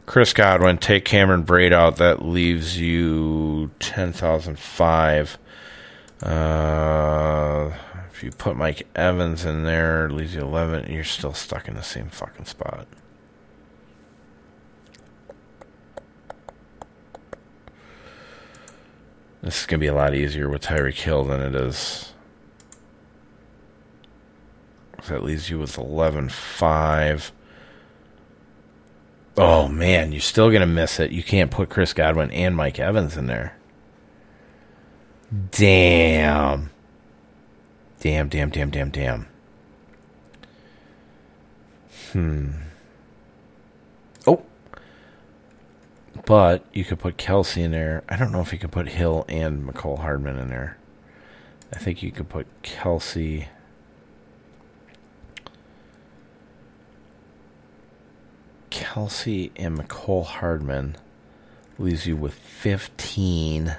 [0.05, 1.97] Chris Godwin, take Cameron Brate out.
[1.97, 5.37] That leaves you ten thousand five.
[6.23, 7.71] Uh,
[8.13, 10.89] if you put Mike Evans in there, leaves you eleven.
[10.89, 12.87] You're still stuck in the same fucking spot.
[19.41, 22.13] This is going to be a lot easier with Tyreek Hill than it is.
[25.03, 27.31] So that leaves you with 11 5.
[29.37, 31.11] Oh, man, you're still going to miss it.
[31.11, 33.55] You can't put Chris Godwin and Mike Evans in there.
[35.51, 36.71] Damn.
[37.99, 39.27] Damn, damn, damn, damn, damn.
[42.11, 42.51] Hmm.
[44.25, 44.43] Oh.
[46.27, 48.03] But you could put Kelce in there.
[48.09, 50.77] I don't know if you could put Hill and Mecole Hardman in there.
[51.73, 53.47] I think you could put Kelce.
[58.69, 60.97] Kelce and Mecole Hardman
[61.79, 63.77] leaves you with 15.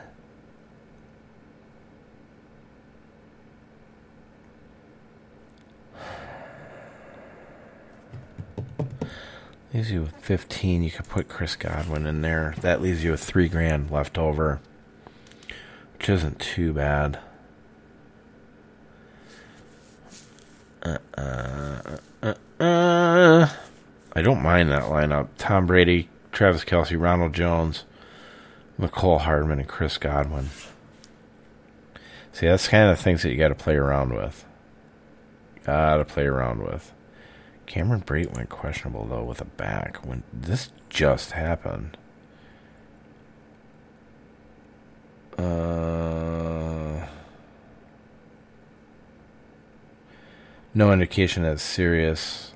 [9.75, 10.83] Leaves you with 15.
[10.83, 12.55] You could put Chris Godwin in there.
[12.63, 14.61] That leaves you with three grand left over,
[15.99, 17.19] which isn't too bad.
[20.83, 23.49] Uh, uh, uh, uh.
[24.15, 25.29] I don't mind that lineup.
[25.37, 27.85] Tom Brady, Travis Kelce, Ronald Jones,
[28.81, 30.49] Mecole Hardman, and Chris Godwin.
[32.33, 34.47] See, that's kind of the things that you got to play around with.
[35.65, 36.91] Got to play around with.
[37.69, 41.99] Cameron Brate went questionable though with a back when this just happened.
[45.37, 47.07] Uh,
[50.75, 52.53] no indication it's serious.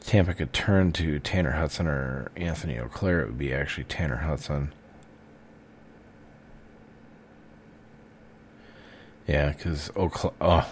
[0.00, 3.20] Tampa could turn to Tanner Hudson or Anthony Auclair.
[3.20, 4.72] It would be actually Tanner Hudson.
[9.26, 10.32] Yeah, because Auclair.
[10.40, 10.66] Oh,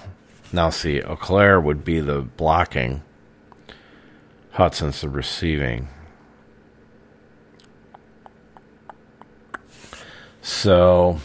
[0.52, 3.02] now see, Auclair would be the blocking.
[4.52, 5.88] Hudson's the receiving.
[10.42, 11.20] So,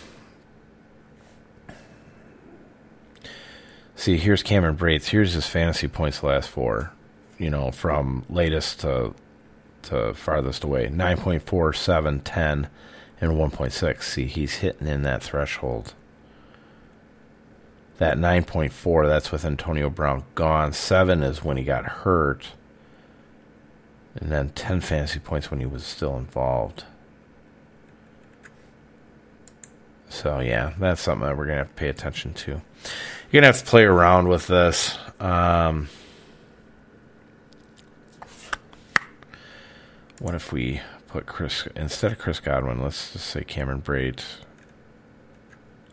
[3.96, 5.08] see, here's Cameron Brates.
[5.08, 6.92] Here's his fantasy points last four.
[7.38, 9.14] You know, from latest to
[9.84, 10.88] to farthest away.
[10.88, 12.68] 9.4, 10,
[13.22, 14.04] and 1.6.
[14.04, 15.94] See, he's hitting in that threshold.
[17.98, 20.74] That 9.4, that's with Antonio Brown gone.
[20.74, 22.50] 7 is when he got hurt.
[24.16, 26.84] And then 10 fantasy points when he was still involved.
[30.10, 32.52] So, yeah, that's something that we're going to have to pay attention to.
[32.52, 32.62] You're
[33.32, 34.98] going to have to play around with this.
[35.20, 35.90] Um,
[40.20, 44.24] what if we put Chris, instead of Chris Godwin, let's just say Cameron Brate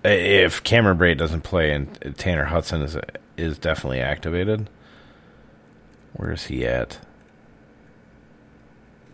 [0.04, 2.96] if Cameron Brate doesn't play and Tanner Hudson is
[3.36, 4.68] is definitely activated,
[6.14, 6.98] where is he at?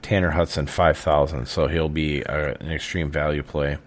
[0.03, 3.79] Tanner Hudson five thousand, so he'll be a, an extreme value play.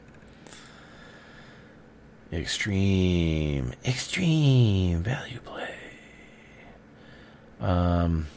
[2.32, 5.76] Extreme, extreme value play.
[7.60, 8.28] Um.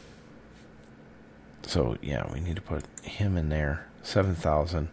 [1.63, 3.85] So yeah, we need to put him in there.
[4.03, 4.89] Seven thousand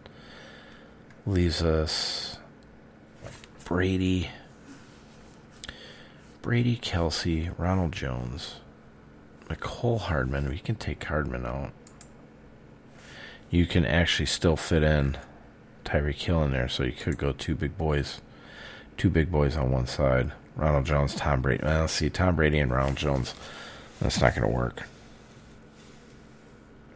[1.25, 2.37] leaves us
[3.65, 4.29] Brady,
[6.41, 8.55] Brady, Kelce, Ronald Jones,
[9.47, 10.49] Mecole Hardman.
[10.49, 11.71] We can take Hardman out.
[13.49, 15.17] You can actually still fit in
[15.85, 18.19] Tyreek Hill in there, so you could go two big boys,
[18.97, 20.31] two big boys on one side.
[20.55, 21.63] Ronald Jones, Tom Brady.
[21.63, 23.33] Well, let's see, Tom Brady and Ronald Jones.
[23.99, 24.83] That's not going to work.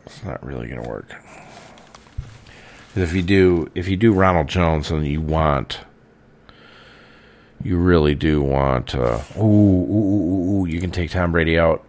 [0.05, 1.15] It's not really going to work.
[2.95, 5.79] If you do, if you do Ronald Jones, and you want
[7.63, 8.95] you really do want.
[8.95, 11.83] Uh, ooh, ooh, ooh, ooh, you can take Tom Brady out.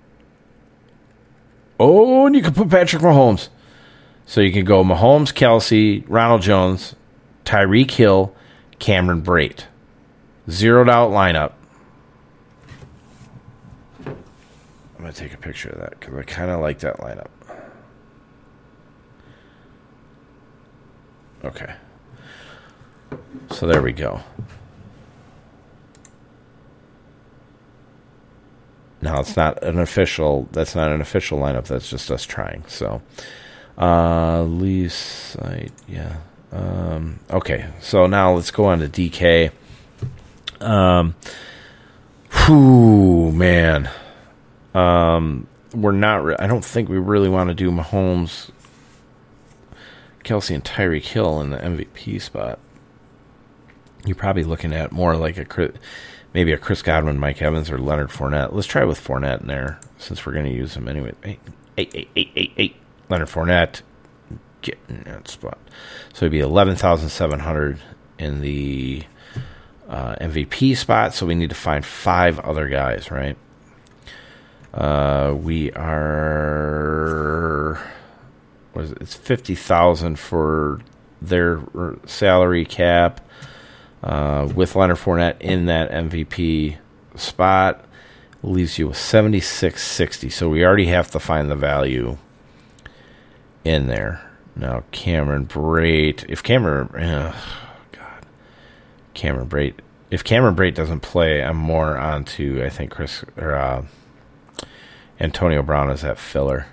[1.81, 3.49] Oh, and you can put Patrick Mahomes.
[4.27, 6.95] So you can go Mahomes, Kelce, Ronald Jones,
[7.45, 8.35] Tyreek Hill,
[8.79, 9.65] Cameron Brate.
[10.51, 11.53] Zeroed out lineup.
[14.05, 14.17] I'm
[14.99, 17.29] going to take a picture of that because I kind of like that lineup.
[21.45, 21.73] Okay.
[23.53, 24.21] So there we go.
[29.01, 30.49] Now it's not an official.
[30.53, 31.67] That's not an official lineup.
[31.67, 32.65] That's just us trying.
[32.67, 33.01] So,
[33.79, 35.73] uh, lease site.
[35.87, 36.17] Yeah.
[36.51, 37.67] Um, okay.
[37.81, 39.51] So now let's go on to DK.
[40.61, 41.15] Um,
[42.47, 43.89] whew, man.
[44.75, 46.25] Um, we're not.
[46.25, 48.51] Re- I don't think we really want to do Mahomes,
[50.25, 52.59] Kelce, and Tyreek Hill in the MVP spot.
[54.05, 55.45] You're probably looking at more like a
[56.39, 58.53] maybe a Chris Godwin, Mike Evans, or Leonard Fournette.
[58.53, 61.13] Let's try with Fournette in there since we're going to use him anyway.
[61.25, 61.41] Hey,
[61.77, 62.77] hey, hey, hey, hey,
[63.09, 63.83] Leonard Fournette,
[64.63, 65.59] get in that spot.
[66.13, 67.81] So it'd be eleven thousand seven hundred
[68.21, 69.03] in the
[69.89, 71.13] uh, MVP spot.
[71.13, 73.37] So we need to find five other guys, right?
[74.73, 77.83] Uh, we are.
[78.75, 78.99] What is it?
[79.01, 80.83] It's fifty thousand for
[81.21, 81.61] their
[82.07, 83.23] salary cap.
[84.03, 86.77] Uh, with Leonard Fournette in that MVP
[87.17, 87.85] spot
[88.43, 90.31] leaves you with 76.60.
[90.31, 92.19] So we already have to find the value
[93.65, 94.25] in there.
[94.55, 97.35] Now Cameron Brate, if Cameron, ugh,
[97.93, 98.27] God,
[99.15, 99.75] Cameron Brate,
[100.11, 103.85] if Cameron Brate doesn't play, I'm more onto I think Chris or uh,
[105.21, 106.67] Antonio Brown is that filler.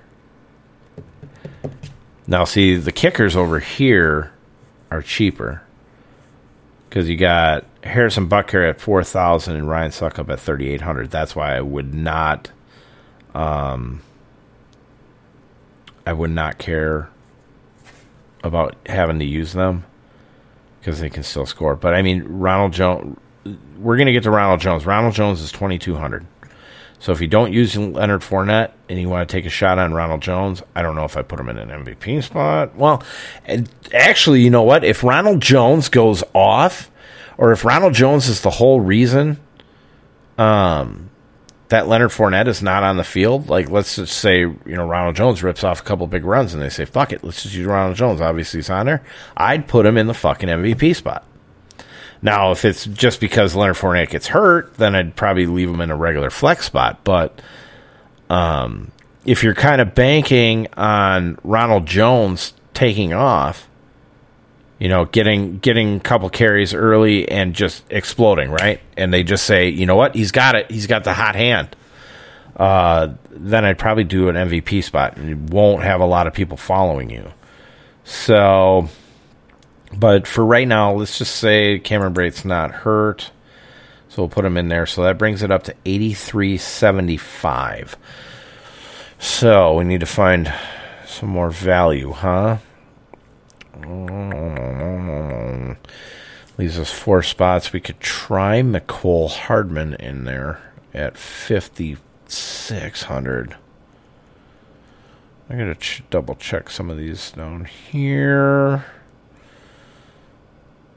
[2.28, 4.32] Now, see the kickers over here
[4.90, 5.65] are cheaper
[6.96, 11.12] because you got Harrison Butker at four thousand and Ryan Succop at thirty eight hundred.
[11.12, 12.52] That's why I would not,
[13.34, 14.02] um,
[16.06, 17.10] I would not care
[18.46, 19.84] about having to use them
[20.80, 21.76] because they can still score.
[21.76, 23.20] But I mean, Ronald Jones.
[23.78, 24.86] We're gonna get to Ronald Jones.
[24.86, 26.26] Ronald Jones is twenty two hundred.
[27.06, 29.94] So if you don't use Leonard Fournette and you want to take a shot on
[29.94, 32.76] Ronald Jones, I don't know if I put him in an MVP spot.
[32.76, 33.04] Well,
[33.94, 34.84] actually, you know what?
[34.84, 36.90] If Ronald Jones goes off,
[37.38, 39.40] or if Ronald Jones is the whole reason
[40.40, 41.12] um,
[41.70, 45.16] that Leonard Fournette is not on the field, like let's just say you know Ronald
[45.16, 47.68] Jones rips off a couple big runs and they say fuck it, let's just use
[47.68, 48.20] Ronald Jones.
[48.20, 49.04] Obviously, he's on there.
[49.38, 51.24] I'd put him in the fucking MVP spot.
[52.22, 55.92] Now, if it's just because Leonard Fournette gets hurt, then I'd probably leave him in
[55.92, 57.04] a regular flex spot.
[57.04, 57.42] But
[58.30, 58.92] um,
[59.26, 63.68] if you're kind of banking on Ronald Jones taking off,
[64.80, 68.82] you know, getting getting a couple carries early and just exploding, right?
[68.98, 71.76] And they just say, you know what, he's got it, he's got the hot hand.
[72.56, 76.34] Uh, then I'd probably do an MVP spot, and you won't have a lot of
[76.34, 77.30] people following you.
[78.06, 78.90] So
[79.98, 83.32] but for right now, let's just say Cameron Brate's not hurt.
[84.10, 84.86] So we'll put him in there.
[84.86, 87.96] So that brings it up to 83.75.
[89.20, 90.54] So we need to find
[91.06, 92.58] some more value, huh?
[96.58, 97.74] Leaves us four spots.
[97.74, 100.62] We could try Mecole Hardman in there
[100.94, 103.58] at 5,600.
[105.50, 108.86] I gotta ch- double check some of these down here.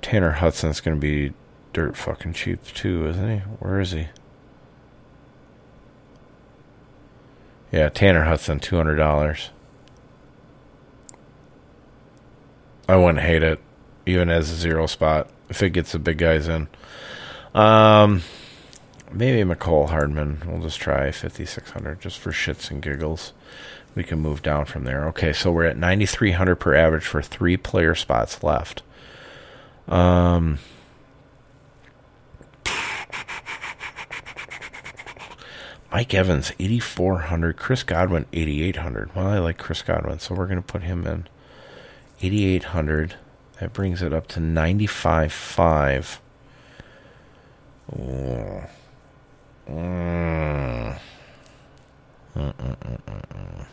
[0.09, 1.35] Tanner Hudson's going to be
[1.75, 3.39] dirt fucking cheap too, isn't he?
[3.59, 4.09] Where is he?
[7.71, 9.51] Yeah, Tanner Hudson, two hundred dollars.
[12.89, 13.61] I wouldn't hate it,
[14.07, 16.69] even as a zero spot if it gets the big guys in.
[17.55, 18.23] Um,
[19.13, 20.41] maybe Mecole Hardman.
[20.47, 23.35] We'll just try fifty six hundred just for shits and giggles.
[23.95, 25.07] We can move down from there.
[25.09, 28.83] Okay, so we're at ninety three hundred per average for three player spots left.
[29.89, 30.59] Um,
[35.91, 37.57] Mike Evans, 8,400.
[37.57, 39.14] Chris Godwin, 8,800.
[39.14, 41.26] Well, I like Chris Godwin, so we're going to put him in
[42.20, 43.14] 8,800.
[43.61, 46.18] That brings it up to 95.5.
[47.99, 48.64] Oh.
[49.68, 50.99] Mm.
[52.36, 53.66] Mm-mm-mm-mm.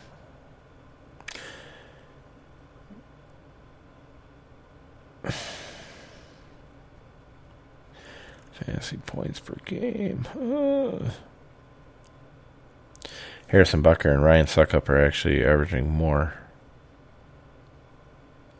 [8.64, 10.26] Fantasy points per game.
[10.34, 11.10] Uh.
[13.48, 16.34] Harrison Butker and Ryan Succop are actually averaging more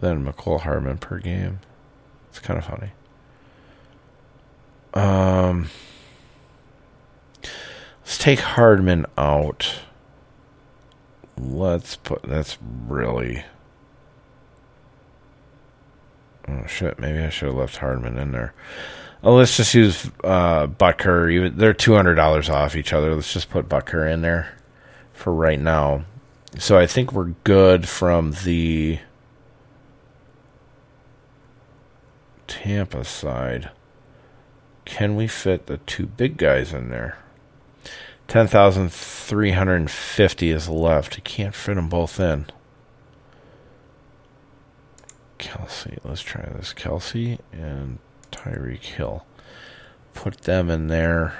[0.00, 1.60] than Mecole Hardman per game.
[2.28, 2.90] It's kind of funny.
[4.94, 5.68] Um,
[8.02, 9.80] let's take Hardman out.
[11.38, 13.44] Let's put that's really.
[16.48, 16.98] Oh shit!
[16.98, 18.54] Maybe I should have left Hardman in there.
[19.22, 21.32] Oh, let's just use uh, Butker.
[21.32, 23.14] Even they're two hundred dollars off each other.
[23.14, 24.56] Let's just put Butker in there
[25.12, 26.04] for right now.
[26.58, 29.00] So I think we're good from the
[32.46, 33.70] Tampa side.
[34.84, 37.18] Can we fit the two big guys in there?
[38.28, 41.16] Ten thousand three hundred and fifty is left.
[41.16, 42.46] You can't fit them both in.
[45.38, 46.72] Kelce, let's try this.
[46.72, 47.98] Kelce and
[48.30, 49.24] Tyreek Hill.
[50.14, 51.36] Put them in there.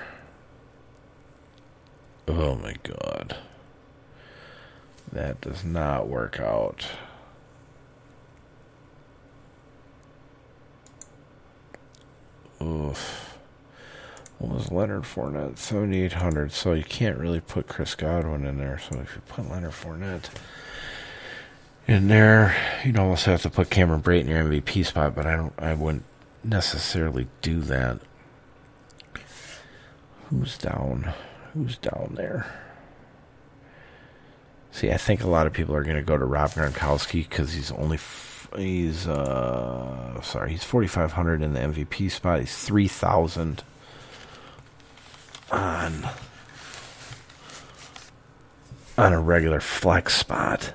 [2.28, 3.36] Oh my god.
[5.12, 6.86] That does not work out.
[12.60, 13.38] Oof.
[14.38, 15.58] What was Leonard Fournette?
[15.58, 16.52] 7,800.
[16.52, 18.78] So you can't really put Chris Godwin in there.
[18.78, 20.28] So if you put Leonard Fournette
[21.86, 25.36] in there, you'd almost have to put Cameron Brate in your MVP spot, but I
[25.36, 26.04] don't I wouldn't
[26.46, 28.00] necessarily do that.
[30.30, 31.12] Who's down?
[31.54, 32.46] Who's down there?
[34.72, 37.52] See, I think a lot of people are going to go to Rob Gronkowski because
[37.52, 43.62] he's only f- he's uh sorry he's 4500 in the mvp spot he's 3000
[45.50, 46.08] on
[48.96, 50.72] on a regular flex spot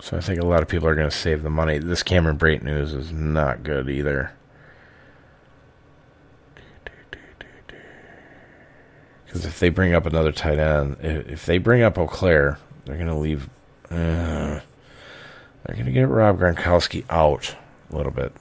[0.00, 2.38] so i think a lot of people are going to save the money this cameron
[2.38, 4.32] brate news is not good either
[9.24, 13.08] because if they bring up another tight end if they bring up Auclair, they're going
[13.08, 13.50] to leave
[13.90, 14.60] uh,
[15.64, 17.56] they're going to get Rob Gronkowski out
[17.90, 18.32] a little bit.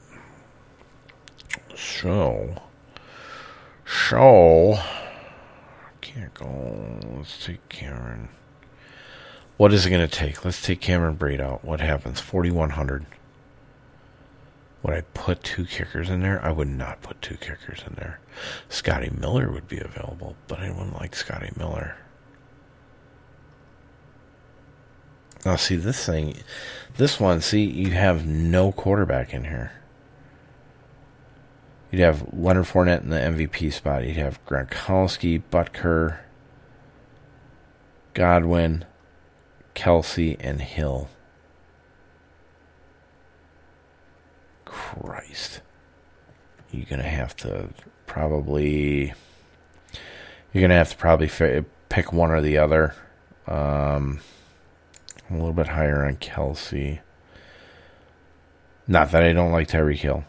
[1.75, 2.55] So,
[3.85, 4.79] so
[6.01, 6.99] can't go.
[7.15, 8.29] Let's take Cameron.
[9.57, 10.45] What is it going to take?
[10.45, 11.65] Let's take Cameron Brate out.
[11.65, 12.19] What happens?
[12.19, 13.05] Forty one hundred.
[14.83, 16.43] Would I put two kickers in there?
[16.45, 18.19] I would not put two kickers in there.
[18.69, 21.95] Scotty Miller would be available, but I wouldn't like Scotty Miller.
[25.45, 26.35] Now, see this thing,
[26.97, 27.41] this one.
[27.41, 29.71] See, you have no quarterback in here.
[31.91, 34.05] You'd have Leonard Fournette in the MVP spot.
[34.05, 36.19] You'd have Gronkowski, Butker,
[38.13, 38.85] Godwin,
[39.77, 41.07] Kelce, and Hill.
[44.65, 45.61] Christ.
[46.71, 47.69] You're going to have to
[48.07, 49.13] probably.
[50.51, 51.29] You're going to have to probably
[51.89, 52.95] pick one or the other.
[53.47, 54.19] Um,
[55.29, 56.99] a little bit higher on Kelce.
[58.87, 60.23] Not that I don't like Tyreek Hill.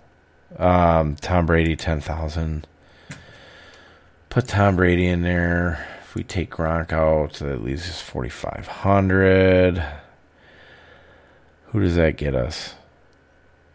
[0.59, 2.67] Um, Tom Brady, 10,000.
[4.29, 5.98] Put Tom Brady in there.
[6.09, 9.85] If we take Gronk out, that leaves us 4,500.
[11.67, 12.77] Who does that get us?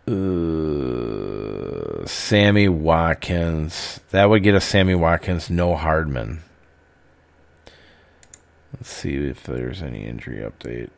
[0.07, 3.99] Uh, Sammy Watkins.
[4.09, 6.41] That would get us Sammy Watkins, no Hardman.
[8.73, 10.89] Let's see if there's any injury update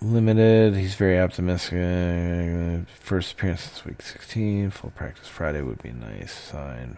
[0.00, 0.74] limited.
[0.74, 2.88] He's very optimistic.
[2.98, 4.72] First appearance since week 16.
[4.72, 6.96] Full practice Friday would be nice sign.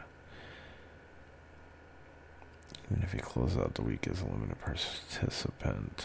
[2.94, 6.04] Even if he closes out the week as a limited participant.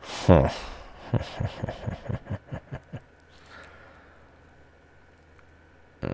[0.00, 0.48] Huh.
[6.02, 6.06] uh,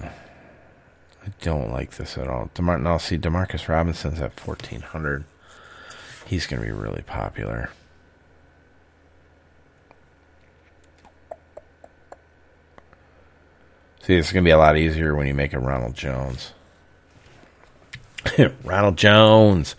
[0.00, 2.48] I don't like this at all.
[2.54, 5.24] DeMar- now, see, Demarcus Robinson's at 1400
[6.26, 7.70] he's going to be really popular.
[14.02, 16.52] See, it's going to be a lot easier when you make a Ronald Jones.
[18.64, 19.74] Ronald Jones.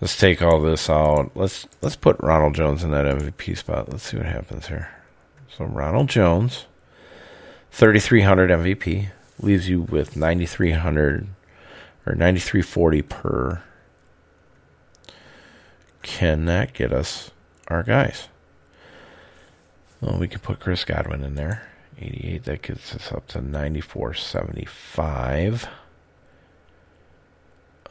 [0.00, 1.30] Let's take all this out.
[1.34, 3.90] Let's let's put Ronald Jones in that MVP spot.
[3.90, 4.90] Let's see what happens here.
[5.56, 6.66] So Ronald Jones,
[7.70, 9.08] 3300 MVP
[9.40, 11.28] leaves you with 9300
[12.06, 13.62] or 9340 per
[16.04, 17.32] can that get us
[17.66, 18.28] our guys?
[20.00, 21.66] Well, we can put Chris Godwin in there.
[21.98, 25.68] 88, that gets us up to 94.75.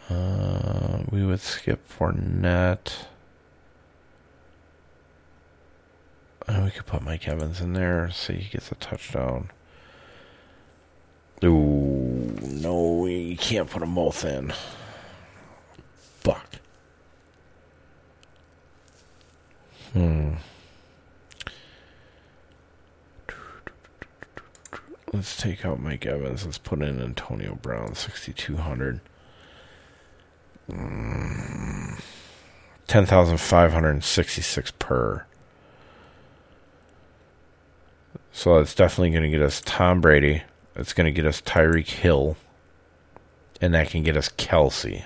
[0.10, 3.06] Uh, we would skip Fournette.
[6.48, 9.50] And we could put Mike Evans in there, see he gets a touchdown.
[11.44, 14.54] Ooh, no, you can't put them both in.
[16.22, 16.48] Fuck.
[19.94, 20.36] Hmm.
[25.12, 26.46] Let's take out Mike Evans.
[26.46, 29.02] Let's put in Antonio Brown, 6,200.
[30.70, 32.02] Mm.
[32.88, 35.26] 10,566 per.
[38.32, 40.44] So it's definitely going to get us Tom Brady.
[40.76, 42.36] It's going to get us Tyreek Hill.
[43.62, 45.06] And that can get us Kelce.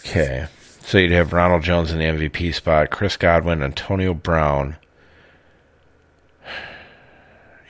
[0.00, 0.46] Okay.
[0.80, 4.76] So you'd have Ronald Jones in the MVP spot, Chris Godwin, Antonio Brown.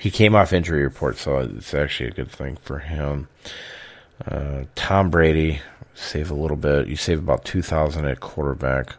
[0.06, 3.26] He came off injury report, so it's actually a good thing for him.
[4.24, 5.60] Uh, Tom Brady,
[5.94, 6.86] save a little bit.
[6.86, 8.94] You save about two thousand at quarterback.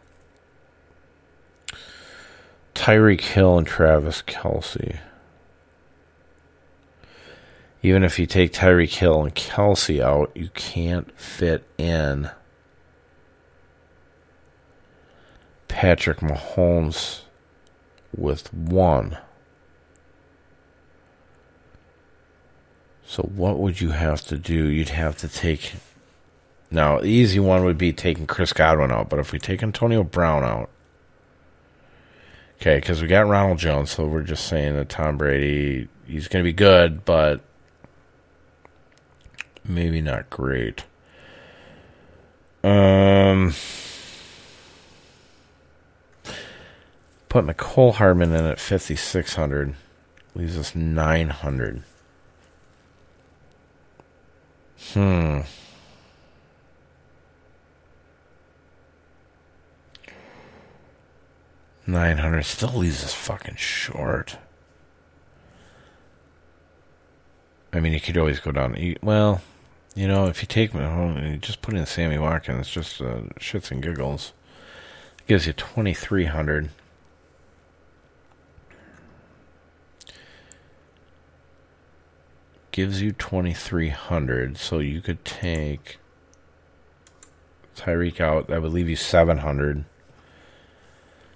[2.74, 4.98] Tyreek Hill and Travis Kelce.
[7.82, 12.28] Even if you take Tyreek Hill and Kelce out, you can't fit in
[15.68, 17.22] Patrick Mahomes
[18.14, 19.16] with one.
[23.08, 24.66] So what would you have to do?
[24.66, 25.72] You'd have to take.
[26.70, 30.04] Now, the easy one would be taking Chris Godwin out, but if we take Antonio
[30.04, 30.68] Brown out,
[32.60, 36.44] okay, because we got Ronald Jones, so we're just saying that Tom Brady, he's going
[36.44, 37.40] to be good, but
[39.64, 40.84] maybe not great.
[42.62, 43.54] Um.
[47.30, 49.74] Put Mecole Hardman in at 5,600.
[50.34, 51.82] Leaves us 900.
[54.94, 55.40] Hmm.
[61.86, 64.36] Nine hundred still leaves us fucking short.
[67.72, 68.76] I mean, you could always go down.
[68.76, 69.40] You, well,
[69.94, 73.22] you know, if you take Mahomes and you just put in Sammy Watkins, just uh,
[73.40, 74.32] shits and giggles,
[75.18, 76.70] it gives you twenty three hundred.
[82.70, 85.98] Gives you twenty three hundred, so you could take
[87.76, 88.48] Tyreek out.
[88.48, 89.84] That would leave you seven hundred.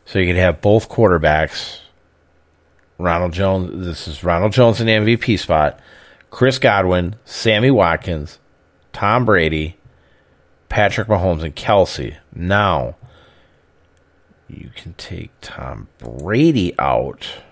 [0.05, 1.79] So you could have both quarterbacks.
[2.99, 3.85] Ronald Jones.
[3.85, 5.81] This is Ronald Jones in the MVP spot.
[6.31, 8.39] Chris Godwin, Sammy Watkins,
[8.93, 9.77] Tom Brady,
[10.69, 12.97] Patrick Mahomes, and Kelce Now,
[14.49, 17.43] you can take Tom Brady out.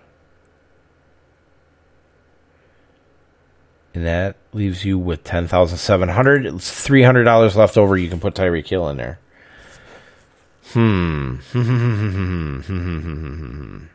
[3.92, 6.46] And that leaves you with ten thousand seven hundred.
[6.46, 7.96] It's three hundred dollars left over.
[7.96, 9.18] You can put Tyreek Hill in there.
[10.72, 11.40] Hmm.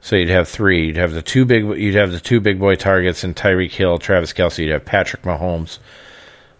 [0.00, 0.86] so you'd have three.
[0.86, 1.64] You'd have the two big.
[1.64, 4.58] You'd have the two big boy targets in Tyreek Hill, Travis Kelce.
[4.58, 5.80] You'd have Patrick Mahomes,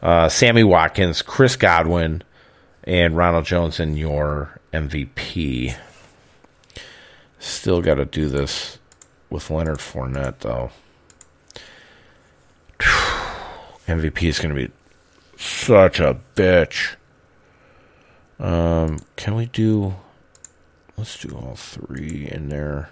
[0.02, 2.24] uh, Sammy Watkins, Chris Godwin,
[2.82, 5.76] and Ronald Jones in your MVP.
[7.38, 8.80] Still got to do this
[9.30, 10.72] with Leonard Fournette though.
[13.86, 14.72] MVP is going to be
[15.36, 16.96] such a bitch.
[18.38, 19.94] Um, can we do?
[20.96, 22.90] Let's do all three in there.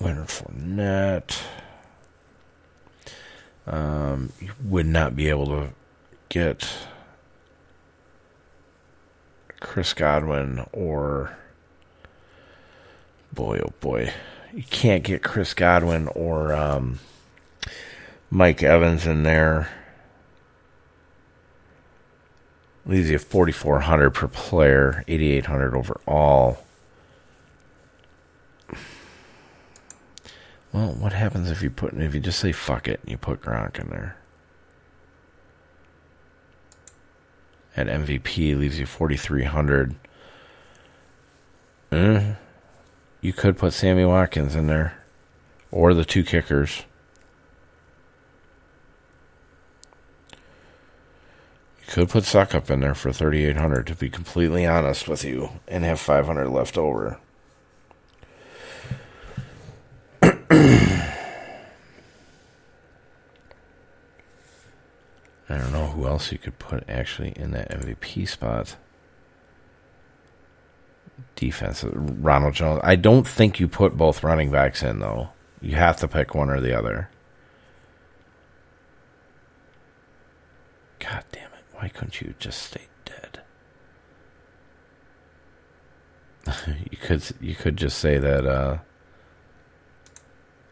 [0.00, 1.42] Leonard Fournette.
[3.66, 5.70] Um, you would not be able to
[6.28, 6.68] get
[9.60, 11.36] Chris Godwin or
[13.32, 14.12] boy oh boy,
[14.52, 16.98] you can't get Chris Godwin or um,
[18.30, 19.68] Mike Evans in there.
[22.84, 26.58] Leaves you 4,400 per player, 8,800 overall.
[30.72, 33.40] Well, what happens if you put if you just say fuck it and you put
[33.40, 34.16] Gronk in there?
[37.76, 39.94] At MVP leaves you 4,300.
[41.92, 42.34] Eh,
[43.20, 44.98] you could put Sammy Watkins in there,
[45.70, 46.84] or the two kickers.
[51.88, 56.00] Could put Succop in there for 3800 to be completely honest with you and have
[56.00, 57.18] 500 left over.
[60.22, 60.32] I
[65.48, 68.76] don't know who else you could put actually in that MVP spot.
[71.36, 72.80] Defense, Ronald Jones.
[72.82, 75.28] I don't think you put both running backs in though.
[75.60, 77.08] You have to pick one or the other.
[80.98, 81.55] God damn it.
[81.76, 83.40] Why couldn't you just stay dead?
[86.90, 88.78] you could you could just say that uh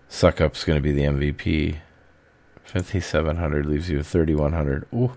[0.08, 1.78] Succop's going to be the MVP.
[2.62, 4.86] 5700 leaves you with 3100.
[4.94, 5.12] Ooh.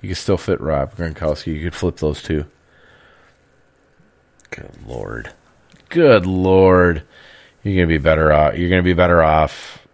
[0.00, 1.54] You can still fit Rob Gronkowski.
[1.54, 2.44] You could flip those two.
[4.50, 5.32] Good lord.
[5.88, 7.04] Good lord.
[7.62, 8.58] You're going to be better off.
[8.58, 9.84] You're going to be better off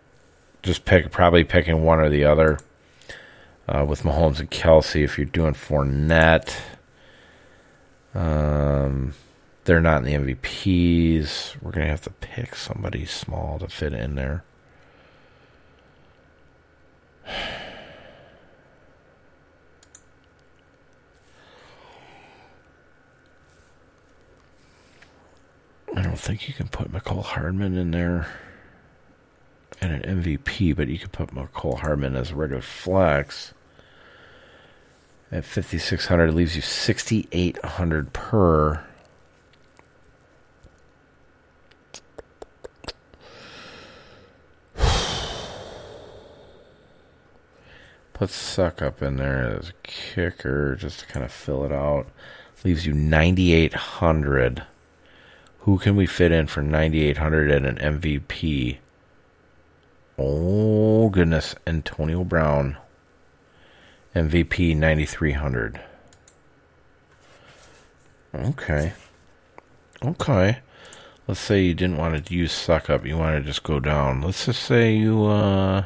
[0.62, 2.58] just pick probably picking one or the other
[3.70, 5.04] uh, with Mahomes and Kelce.
[5.04, 6.56] If you're doing Fournette,
[8.14, 9.14] um,
[9.64, 11.62] they're not in the MVPs.
[11.62, 14.42] We're gonna have to pick somebody small to fit in there.
[25.96, 28.26] I don't think you can put Mecole Hardman in there
[29.80, 33.54] and an MVP, but you could put Mecole Hardman as a regular flex.
[35.32, 38.84] At 5600 leaves you 6800 per.
[48.12, 52.08] Put Succop in there as a kicker just to kind of fill it out.
[52.64, 54.64] Leaves you 9800.
[55.60, 58.78] Who can we fit in for 9800 and an MVP?
[60.18, 62.76] Oh goodness, Antonio Brown.
[64.14, 65.80] MVP 9300.
[68.34, 68.92] Okay.
[70.04, 70.58] Okay.
[71.28, 73.06] Let's say you didn't want to use Succop.
[73.06, 74.22] you want to just go down.
[74.22, 75.84] Let's just say you uh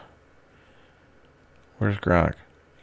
[1.78, 2.34] Where's Gronk?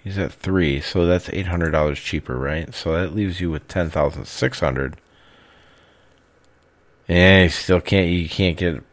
[0.03, 2.73] He's at 3, so that's $800 cheaper, right?
[2.73, 4.97] So that leaves you with 10,600.
[7.07, 8.09] Yeah, you still can't.
[8.09, 8.83] You can't get.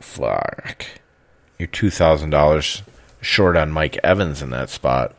[0.00, 0.84] Fuck.
[1.58, 2.82] You're two thousand dollars
[3.20, 5.14] short on Mike Evans in that spot.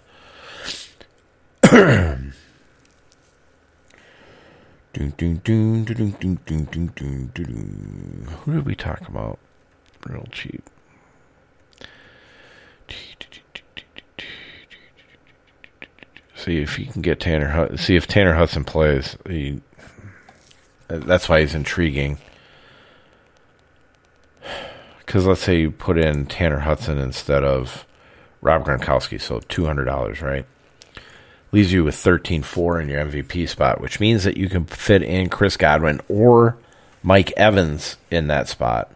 [1.69, 2.31] Who
[8.53, 9.39] did we talk about?
[10.07, 10.69] Real cheap.
[16.35, 17.49] See if you can get Tanner.
[17.49, 19.17] Hud- see if Tanner Hudson plays.
[19.27, 19.61] He,
[20.87, 22.19] that's why he's intriguing.
[25.07, 27.85] Because let's say you put in Tanner Hudson instead of
[28.41, 30.45] Rob Gronkowski, so two hundred dollars, right?
[31.53, 35.01] Leaves you with thirteen four in your MVP spot, which means that you can fit
[35.01, 36.57] in Chris Godwin or
[37.01, 38.91] Mike Evans in that spot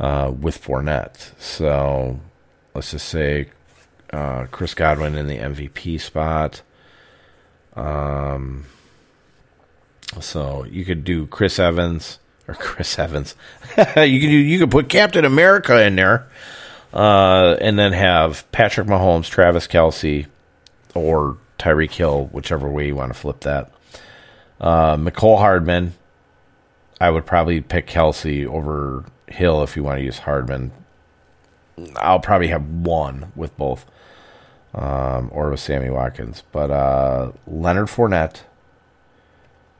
[0.00, 1.38] uh, with Fournette.
[1.38, 2.18] So
[2.74, 3.50] let's just say
[4.14, 6.62] uh, Chris Godwin in the MVP spot.
[7.74, 8.64] Um,
[10.18, 13.34] so you could do Chris Evans or Chris Evans.
[13.96, 16.26] you do, you could put Captain America in there,
[16.92, 20.26] uh, and then have Patrick Mahomes, Travis Kelce,
[20.94, 23.70] or Tyreek Hill, whichever way you want to flip that.
[24.60, 25.94] Uh, Mecole Hardman.
[26.98, 30.72] I would probably pick Kelce over Hill if you want to use Hardman.
[31.96, 33.84] I'll probably have one with both,
[34.74, 36.42] um, or with Sammy Watkins.
[36.52, 38.42] But uh, Leonard Fournette,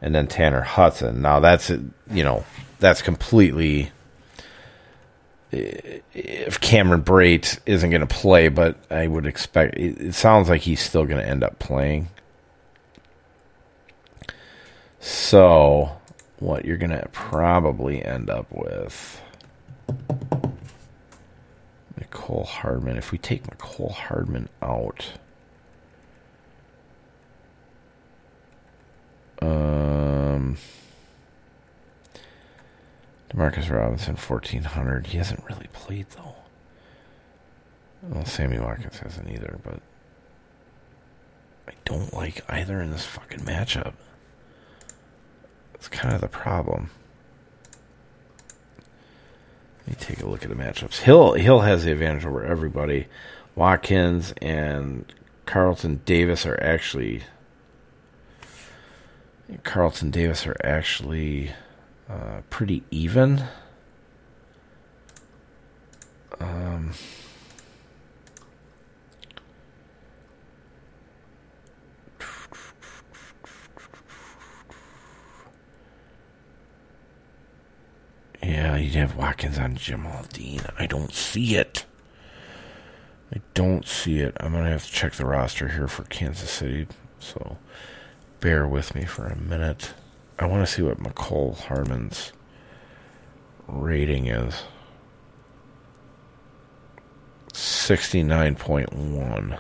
[0.01, 1.23] and then Tanner Hudson.
[1.23, 2.45] Now that's you know
[2.79, 3.91] that's completely
[5.53, 10.63] if Cameron Brate isn't going to play, but I would expect it, it sounds like
[10.63, 12.09] he's still going to end up playing.
[15.01, 15.93] So,
[16.41, 19.21] what you're going to probably end up with
[21.99, 22.97] Mecole Hardman.
[22.97, 25.13] If we take Mecole Hardman out,
[29.47, 30.57] um.
[33.31, 35.09] Demarcus Robinson, 1400.
[35.09, 36.35] He hasn't really played, though.
[38.03, 39.81] Well, Sammy Watkins hasn't either, but
[41.69, 43.95] I don't like either in this fucking matchup.
[45.73, 46.91] That's kind of the problem.
[49.87, 50.99] Let me take a look at the matchups.
[50.99, 53.07] Hill Hill has the advantage over everybody.
[53.55, 55.13] Watkins and
[55.47, 57.23] Carlton Davis are actually
[59.63, 61.53] Carlton Davis are actually
[62.09, 63.45] uh, pretty even.
[66.41, 66.93] Um,
[78.43, 80.61] yeah, you'd have Watkins on Jamel Dean.
[80.79, 81.87] I don't see it.
[83.33, 84.37] I don't see it.
[84.41, 86.87] I'm going to have to check the roster here for Kansas City.
[87.19, 87.59] So
[88.47, 89.93] bear with me for a minute.
[90.39, 92.33] I want to see what Mecole Hardman's
[93.67, 94.63] rating is.
[97.53, 99.59] 69.1.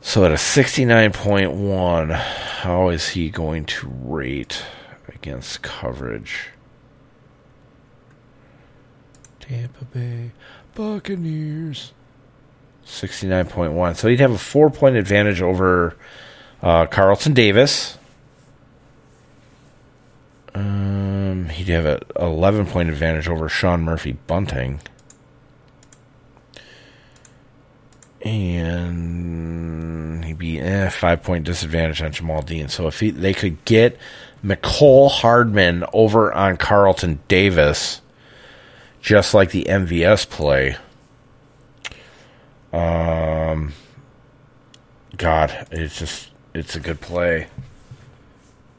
[0.00, 4.64] So at a 69.1, how is he going to rate
[5.06, 6.48] against coverage?
[9.38, 10.32] Tampa Bay
[10.74, 11.92] Buccaneers.
[12.86, 13.96] 69.1.
[13.96, 15.96] So he'd have a four point advantage over
[16.62, 17.98] uh, Carlton Davis.
[20.54, 24.80] Um, he'd have an 11 point advantage over Sean Murphy Bunting.
[28.22, 32.68] And he'd be eh, five point disadvantage on Jamel Dean.
[32.68, 33.98] So if he, they could get
[34.44, 38.02] Mecole Hardman over on Carlton Davis,
[39.00, 40.76] just like the MVS play.
[42.72, 43.72] Um,
[45.16, 47.48] God, it's just it's a good play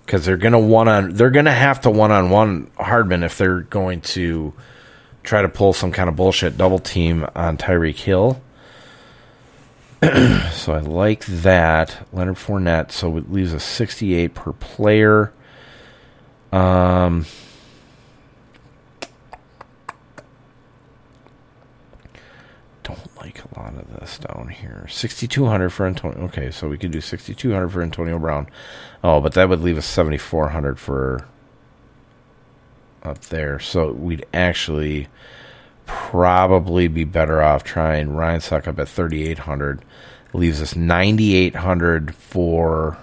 [0.05, 3.61] because they're gonna one on they're gonna have to one on one Hardman if they're
[3.61, 4.53] going to
[5.23, 8.41] try to pull some kind of bullshit double team on Tyreek Hill.
[10.01, 12.91] so I like that Leonard Fournette.
[12.91, 15.31] So it leaves a sixty eight per player.
[16.51, 17.25] Um.
[23.21, 24.87] Like a lot of this down here.
[24.89, 26.23] 6,200 for Antonio.
[26.23, 28.47] Okay, so we could do 6,200 for Antonio Brown.
[29.03, 31.27] Oh, but that would leave us 7,400 for
[33.03, 33.59] up there.
[33.59, 35.07] So we'd actually
[35.85, 39.85] probably be better off trying Ryan Succop at 3,800.
[40.33, 42.97] Leaves us 9,800 for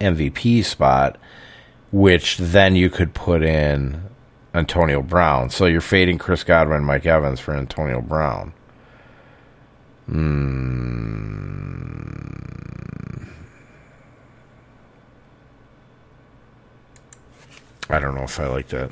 [0.00, 1.18] MVP spot,
[1.90, 4.02] which then you could put in
[4.54, 5.50] Antonio Brown.
[5.50, 8.52] So you're fading Chris Godwin, Mike Evans for Antonio Brown.
[10.08, 10.48] Hmm.
[17.90, 18.90] I don't know if I like that.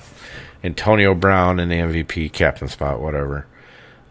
[0.64, 3.46] Antonio Brown in the MVP captain spot, whatever.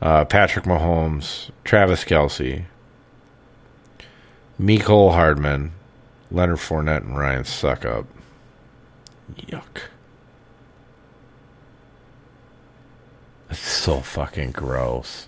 [0.02, 2.66] Uh, Patrick Mahomes, Travis Kelce,
[4.60, 5.72] Mecole Hardman,
[6.32, 8.06] Leonard Fournette, and Ryan Succop.
[9.38, 9.82] Yuck.
[13.50, 15.28] It's so fucking gross.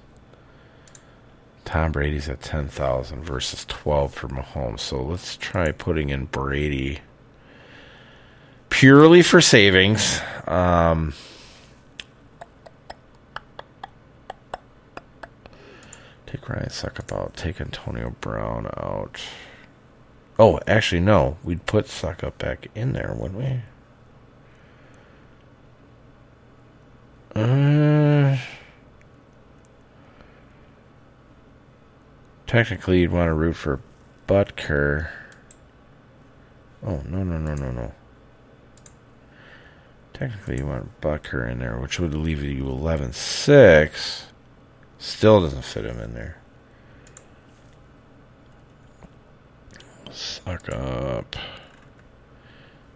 [1.67, 4.79] Tom Brady's at 10,000 versus 12 for Mahomes.
[4.79, 7.01] So let's try putting in Brady
[8.69, 10.21] purely for savings.
[10.47, 11.13] Um,
[16.25, 17.35] take Ryan Succop out.
[17.35, 19.19] Take Antonio Brown out.
[20.39, 21.35] Oh, actually, no.
[21.43, 23.41] We'd put Succop back in there, wouldn't
[27.35, 27.41] we?
[27.41, 28.37] Uh,
[32.47, 33.81] technically, you'd want to root for
[34.27, 35.09] Butker.
[36.83, 37.91] Oh, no, no, no, no, no.
[40.13, 44.25] Technically, you want Butker in there, which would leave you 11 6.
[44.97, 46.37] Still doesn't fit him in there.
[50.09, 51.25] Succop.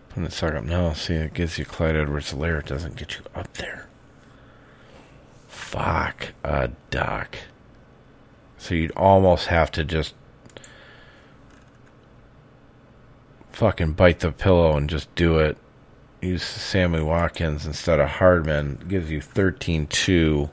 [0.09, 0.65] Put the Succop.
[0.65, 2.59] No, see, it gives you Clyde Edwards Helaire.
[2.59, 3.87] It doesn't get you up there.
[5.47, 7.37] Fuck a duck.
[8.61, 10.13] So you'd almost have to just
[13.51, 15.57] fucking bite the pillow and just do it.
[16.21, 18.85] Use Sammy Watkins instead of Hardman.
[18.87, 20.51] Gives you 13 2,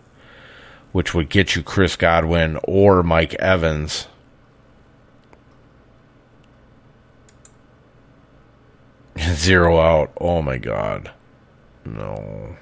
[0.92, 4.08] which would get you Chris Godwin or Mike Evans.
[9.20, 10.12] Zero out.
[10.18, 11.10] Oh my god.
[11.84, 12.56] No.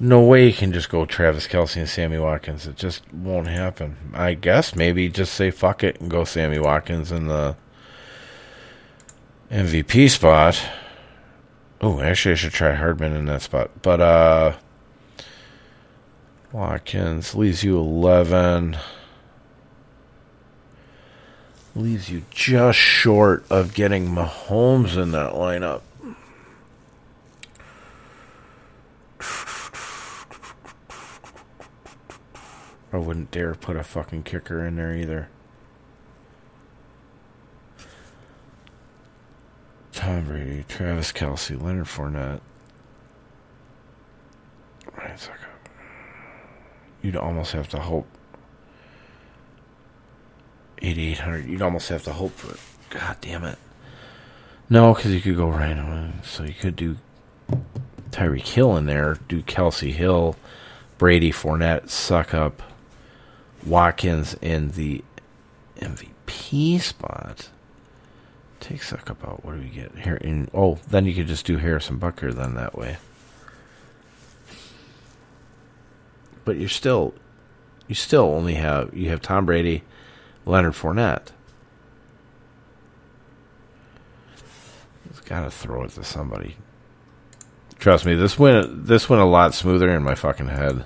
[0.00, 2.66] No way you can just go Travis Kelce and Sammy Watkins.
[2.66, 3.96] It just won't happen.
[4.14, 7.56] I guess maybe just say fuck it and go Sammy Watkins in the
[9.50, 10.62] MVP spot.
[11.80, 13.70] Oh, actually, I should try Hardman in that spot.
[13.82, 14.52] But, uh,
[16.52, 18.76] Watkins leaves you 11.
[21.74, 25.82] Leaves you just short of getting Mahomes in that lineup.
[32.98, 35.28] I wouldn't dare put a fucking kicker in there either.
[39.92, 42.40] Tom Brady, Travis Kelce, Leonard Fournette.
[44.96, 45.30] Right, so
[47.00, 48.08] you'd almost have to hope.
[50.82, 51.46] 8,800.
[51.48, 52.60] You'd almost have to hope for it.
[52.90, 53.58] God damn it.
[54.68, 56.14] No, because you could go random.
[56.24, 56.96] So you could do
[58.10, 60.34] Tyreek Hill in there, do Kelce Hill,
[60.98, 62.54] Brady, Fournette, Succop
[63.66, 65.02] Watkins in the
[65.80, 67.50] MVP spot.
[68.60, 69.44] Take Succop out.
[69.44, 70.16] What do we get here?
[70.16, 72.98] In oh, then you could just do Harrison Butker then that way.
[76.44, 77.14] But you're still,
[77.86, 79.84] you still only have you have Tom Brady,
[80.44, 81.28] Leonard Fournette.
[85.08, 86.56] It's got to throw it to somebody.
[87.78, 90.84] Trust me, this went this went a lot smoother in my fucking head.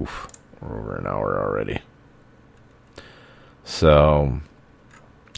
[0.00, 0.28] Oof,
[0.60, 1.80] we're over an hour already.
[3.64, 4.40] So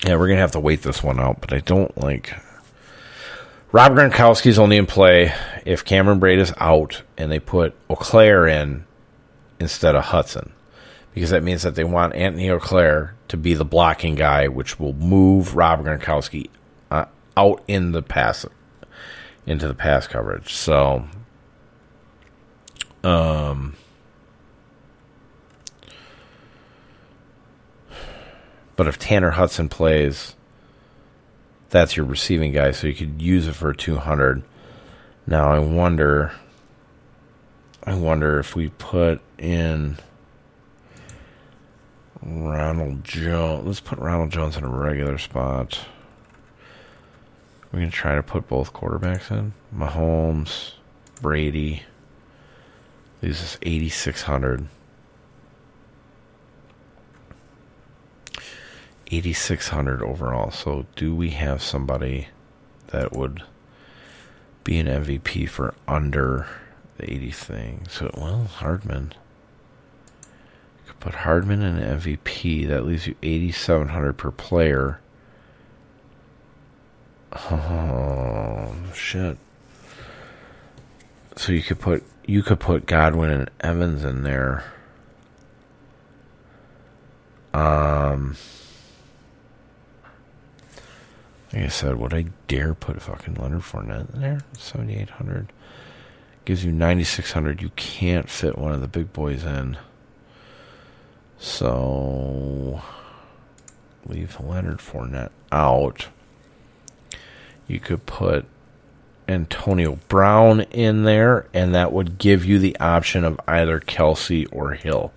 [0.05, 2.35] yeah, we're gonna have to wait this one out, but I don't like.
[3.71, 5.35] Rob Gronkowski's only in play
[5.67, 8.87] if Cameron Brate is out and they put Auclair in
[9.61, 10.53] instead of Hudson,
[11.15, 14.95] because that means that they want Anthony Auclair to be the blocking guy, which will
[14.95, 16.49] move Rob Gronkowski
[16.91, 17.05] uh,
[17.37, 18.47] out in the pass
[19.47, 20.55] into the pass coverage.
[20.55, 21.07] So,
[23.05, 23.77] um,
[28.79, 30.37] But if Tanner Hudson plays,
[31.69, 34.45] that's your receiving guy, so you could use it for 200.
[35.27, 36.33] Now I wonder
[37.83, 39.99] I wonder if we put in
[42.23, 43.67] Ronald Jones.
[43.67, 45.81] Let's put Ronald Jones in a regular spot.
[47.73, 49.55] We're to try to put both quarterbacks in.
[49.75, 50.75] Mahomes,
[51.21, 51.83] Brady.
[53.21, 54.69] This is 8,600.
[59.11, 60.51] 8600 overall.
[60.51, 62.29] So do we have somebody
[62.89, 63.43] that would
[64.65, 66.47] be an MVP for under
[66.99, 67.87] the 80 thing?
[67.89, 69.15] So well, Hardman.
[70.23, 72.69] You could put Hardman in MVP.
[72.69, 75.01] That leaves you 8700 per player.
[77.33, 79.39] Oh shit.
[81.37, 84.65] So you could put you could put Godwin and Evans in there.
[87.55, 88.37] Um
[91.53, 94.41] Like I said, would I dare put fucking Leonard Fournette in there?
[94.59, 95.53] 7,800.
[96.45, 97.63] Gives you 9,600.
[97.63, 99.79] You can't fit one of the big boys in.
[101.39, 102.83] So,
[104.07, 106.09] leave Leonard Fournette out.
[107.67, 108.47] You could put
[109.29, 114.73] Antonio Brown in there, and that would give you the option of either Kelce or
[114.73, 115.13] Hill.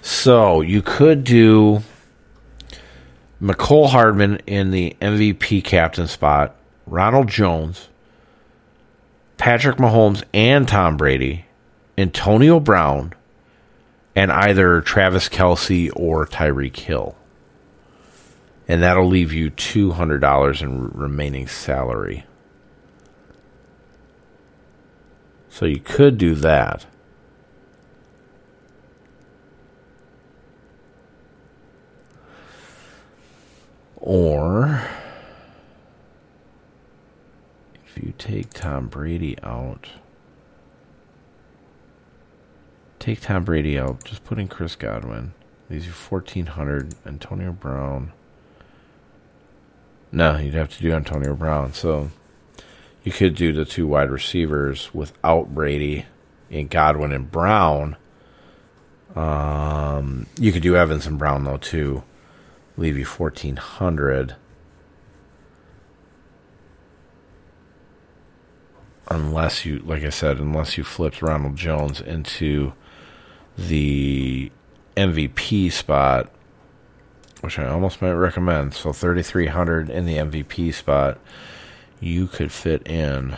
[0.00, 1.82] So, you could do
[3.40, 7.88] Mecole Hardman in the MVP captain spot, Ronald Jones,
[9.36, 11.46] Patrick Mahomes and Tom Brady,
[11.96, 13.12] Antonio Brown,
[14.16, 17.14] and either Travis Kelce or Tyreek Hill.
[18.66, 22.24] And that'll leave you $200 in remaining salary.
[25.48, 26.86] So you could do that.
[34.08, 34.88] Or
[37.84, 39.90] if you take Tom Brady out,
[42.98, 45.34] take Tom Brady out, just put in Chris Godwin.
[45.68, 48.12] These are 1400 Antonio Brown.
[50.10, 51.74] No, you'd have to do Antonio Brown.
[51.74, 52.10] So
[53.04, 56.06] you could do the two wide receivers without Brady
[56.50, 57.98] and Godwin and Brown.
[59.14, 62.04] Um, you could do Evans and Brown though too
[62.78, 64.36] leave you 1400
[69.10, 72.72] unless you like i said unless you flipped ronald jones into
[73.56, 74.50] the
[74.96, 76.30] mvp spot
[77.40, 78.74] which i almost might recommend.
[78.74, 81.18] So 3300 in the mvp spot
[82.00, 83.36] you could fit in.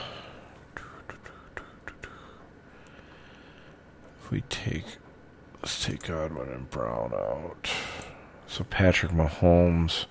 [4.22, 4.84] If we take
[5.62, 7.70] let's take godwin and brown out
[8.50, 10.06] so Patrick Mahomes,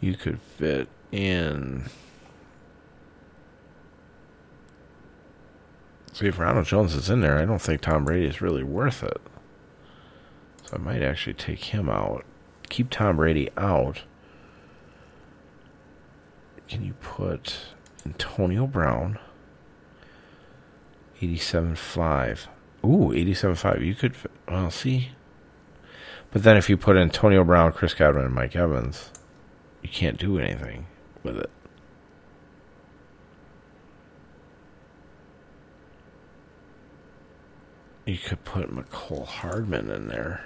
[0.00, 1.84] you could fit in.
[6.12, 9.04] See, if Ronald Jones is in there, I don't think Tom Brady is really worth
[9.04, 9.20] it.
[10.64, 12.24] So I might actually take him out.
[12.68, 14.02] Keep Tom Brady out.
[16.66, 17.56] Can you put
[18.04, 19.20] Antonio Brown?
[21.22, 22.48] 87.5.
[22.84, 23.86] Ooh, 87.5.
[23.86, 24.16] You could,
[24.48, 25.10] well, see,
[26.32, 29.10] but then if you put Antonio Brown, Chris Godwin, and Mike Evans,
[29.82, 30.86] you can't do anything
[31.22, 31.50] with it.
[38.06, 40.44] You could put Mecole Hardman in there.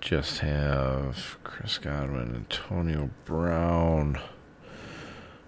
[0.00, 4.20] Just have Chris Godwin, Antonio Brown.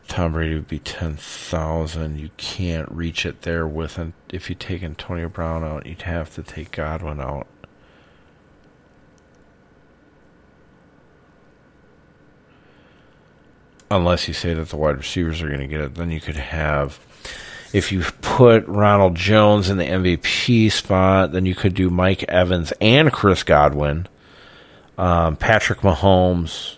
[0.09, 2.19] Tom Brady would be 10,000.
[2.19, 6.35] You can't reach it there with an, if you take Antonio Brown out, you'd have
[6.35, 7.47] to take Godwin out.
[13.91, 16.37] Unless you say that the wide receivers are going to get it, then you could
[16.37, 16.99] have
[17.73, 22.73] if you put Ronald Jones in the MVP spot, then you could do Mike Evans
[22.81, 24.07] and Chris Godwin,
[24.97, 26.78] um, Patrick Mahomes,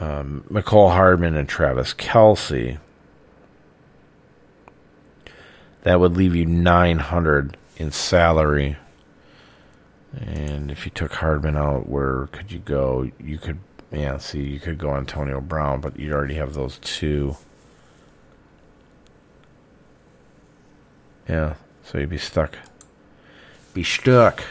[0.00, 2.78] um, Mecole Hardman and Travis Kelce.
[5.82, 8.76] That would leave you 900 in salary.
[10.16, 13.10] And if you took Hardman out, where could you go?
[13.20, 13.58] You could,
[13.92, 17.36] yeah, see, you could go Antonio Brown, but you already have those two.
[21.28, 21.54] Yeah,
[21.84, 22.56] so you'd be stuck.
[23.74, 24.42] Be stuck.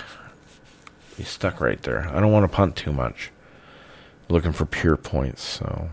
[1.18, 2.08] Be stuck right there.
[2.10, 3.32] I don't want to punt too much
[4.30, 5.90] looking for pure points, so.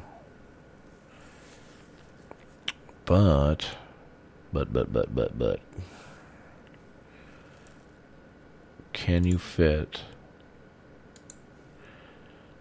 [3.04, 3.66] But,
[4.52, 5.60] but, but, but, but, but.
[8.92, 10.00] Can you fit?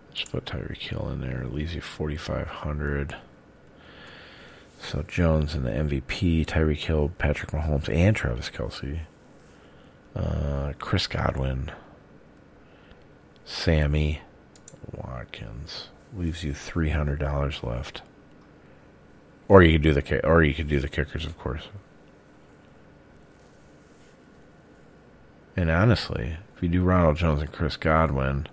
[0.10, 1.46] Let's put Tyreek Hill in there.
[1.46, 3.16] Leaves you 4,500.
[4.80, 9.00] So Jones and the MVP, Tyreek Hill, Patrick Mahomes, and Travis Kelce.
[10.16, 11.72] Uh, Chris Godwin.
[13.46, 14.22] Sammy.
[14.92, 18.02] Watkins leaves you three hundred dollars left.
[19.48, 21.64] Or you could do the or you could do the kickers, of course.
[25.56, 28.48] And honestly, if you do Ronald Jones and Chris Godwin,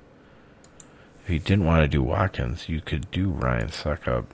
[1.25, 4.27] if you didn't want to do Watkins, you could do Ryan Succop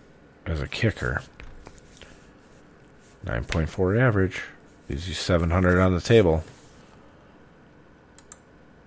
[0.46, 1.22] as a kicker.
[3.24, 4.42] Nine point four average
[4.88, 6.44] leaves you seven hundred on the table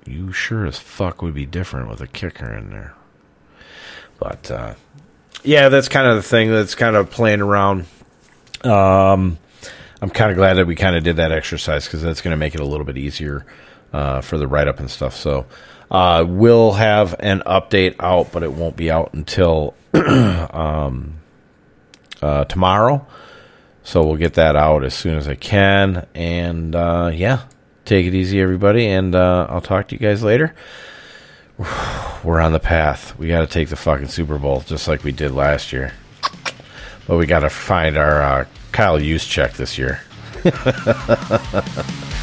[0.09, 2.93] you sure as fuck would be different with a kicker in there.
[4.19, 4.73] But uh,
[5.43, 7.85] yeah, that's kind of the thing that's kind of playing around.
[8.63, 9.37] Um,
[10.01, 12.37] I'm kind of glad that we kind of did that exercise because that's going to
[12.37, 13.45] make it a little bit easier
[13.93, 15.15] uh, for the write up and stuff.
[15.15, 15.45] So
[15.91, 21.15] Uh, we'll have an update out, but it won't be out until um,
[22.21, 23.05] uh, tomorrow.
[23.83, 26.05] So we'll get that out as soon as I can.
[26.13, 27.41] And uh, yeah,
[27.85, 28.85] take it easy, everybody.
[28.87, 30.53] And uh, I'll talk to you guys later.
[32.23, 33.17] We're on the path.
[33.17, 35.93] We got to take the fucking Super Bowl just like we did last year.
[37.07, 40.01] But we got to find our uh, Kyle Juszczyk this year.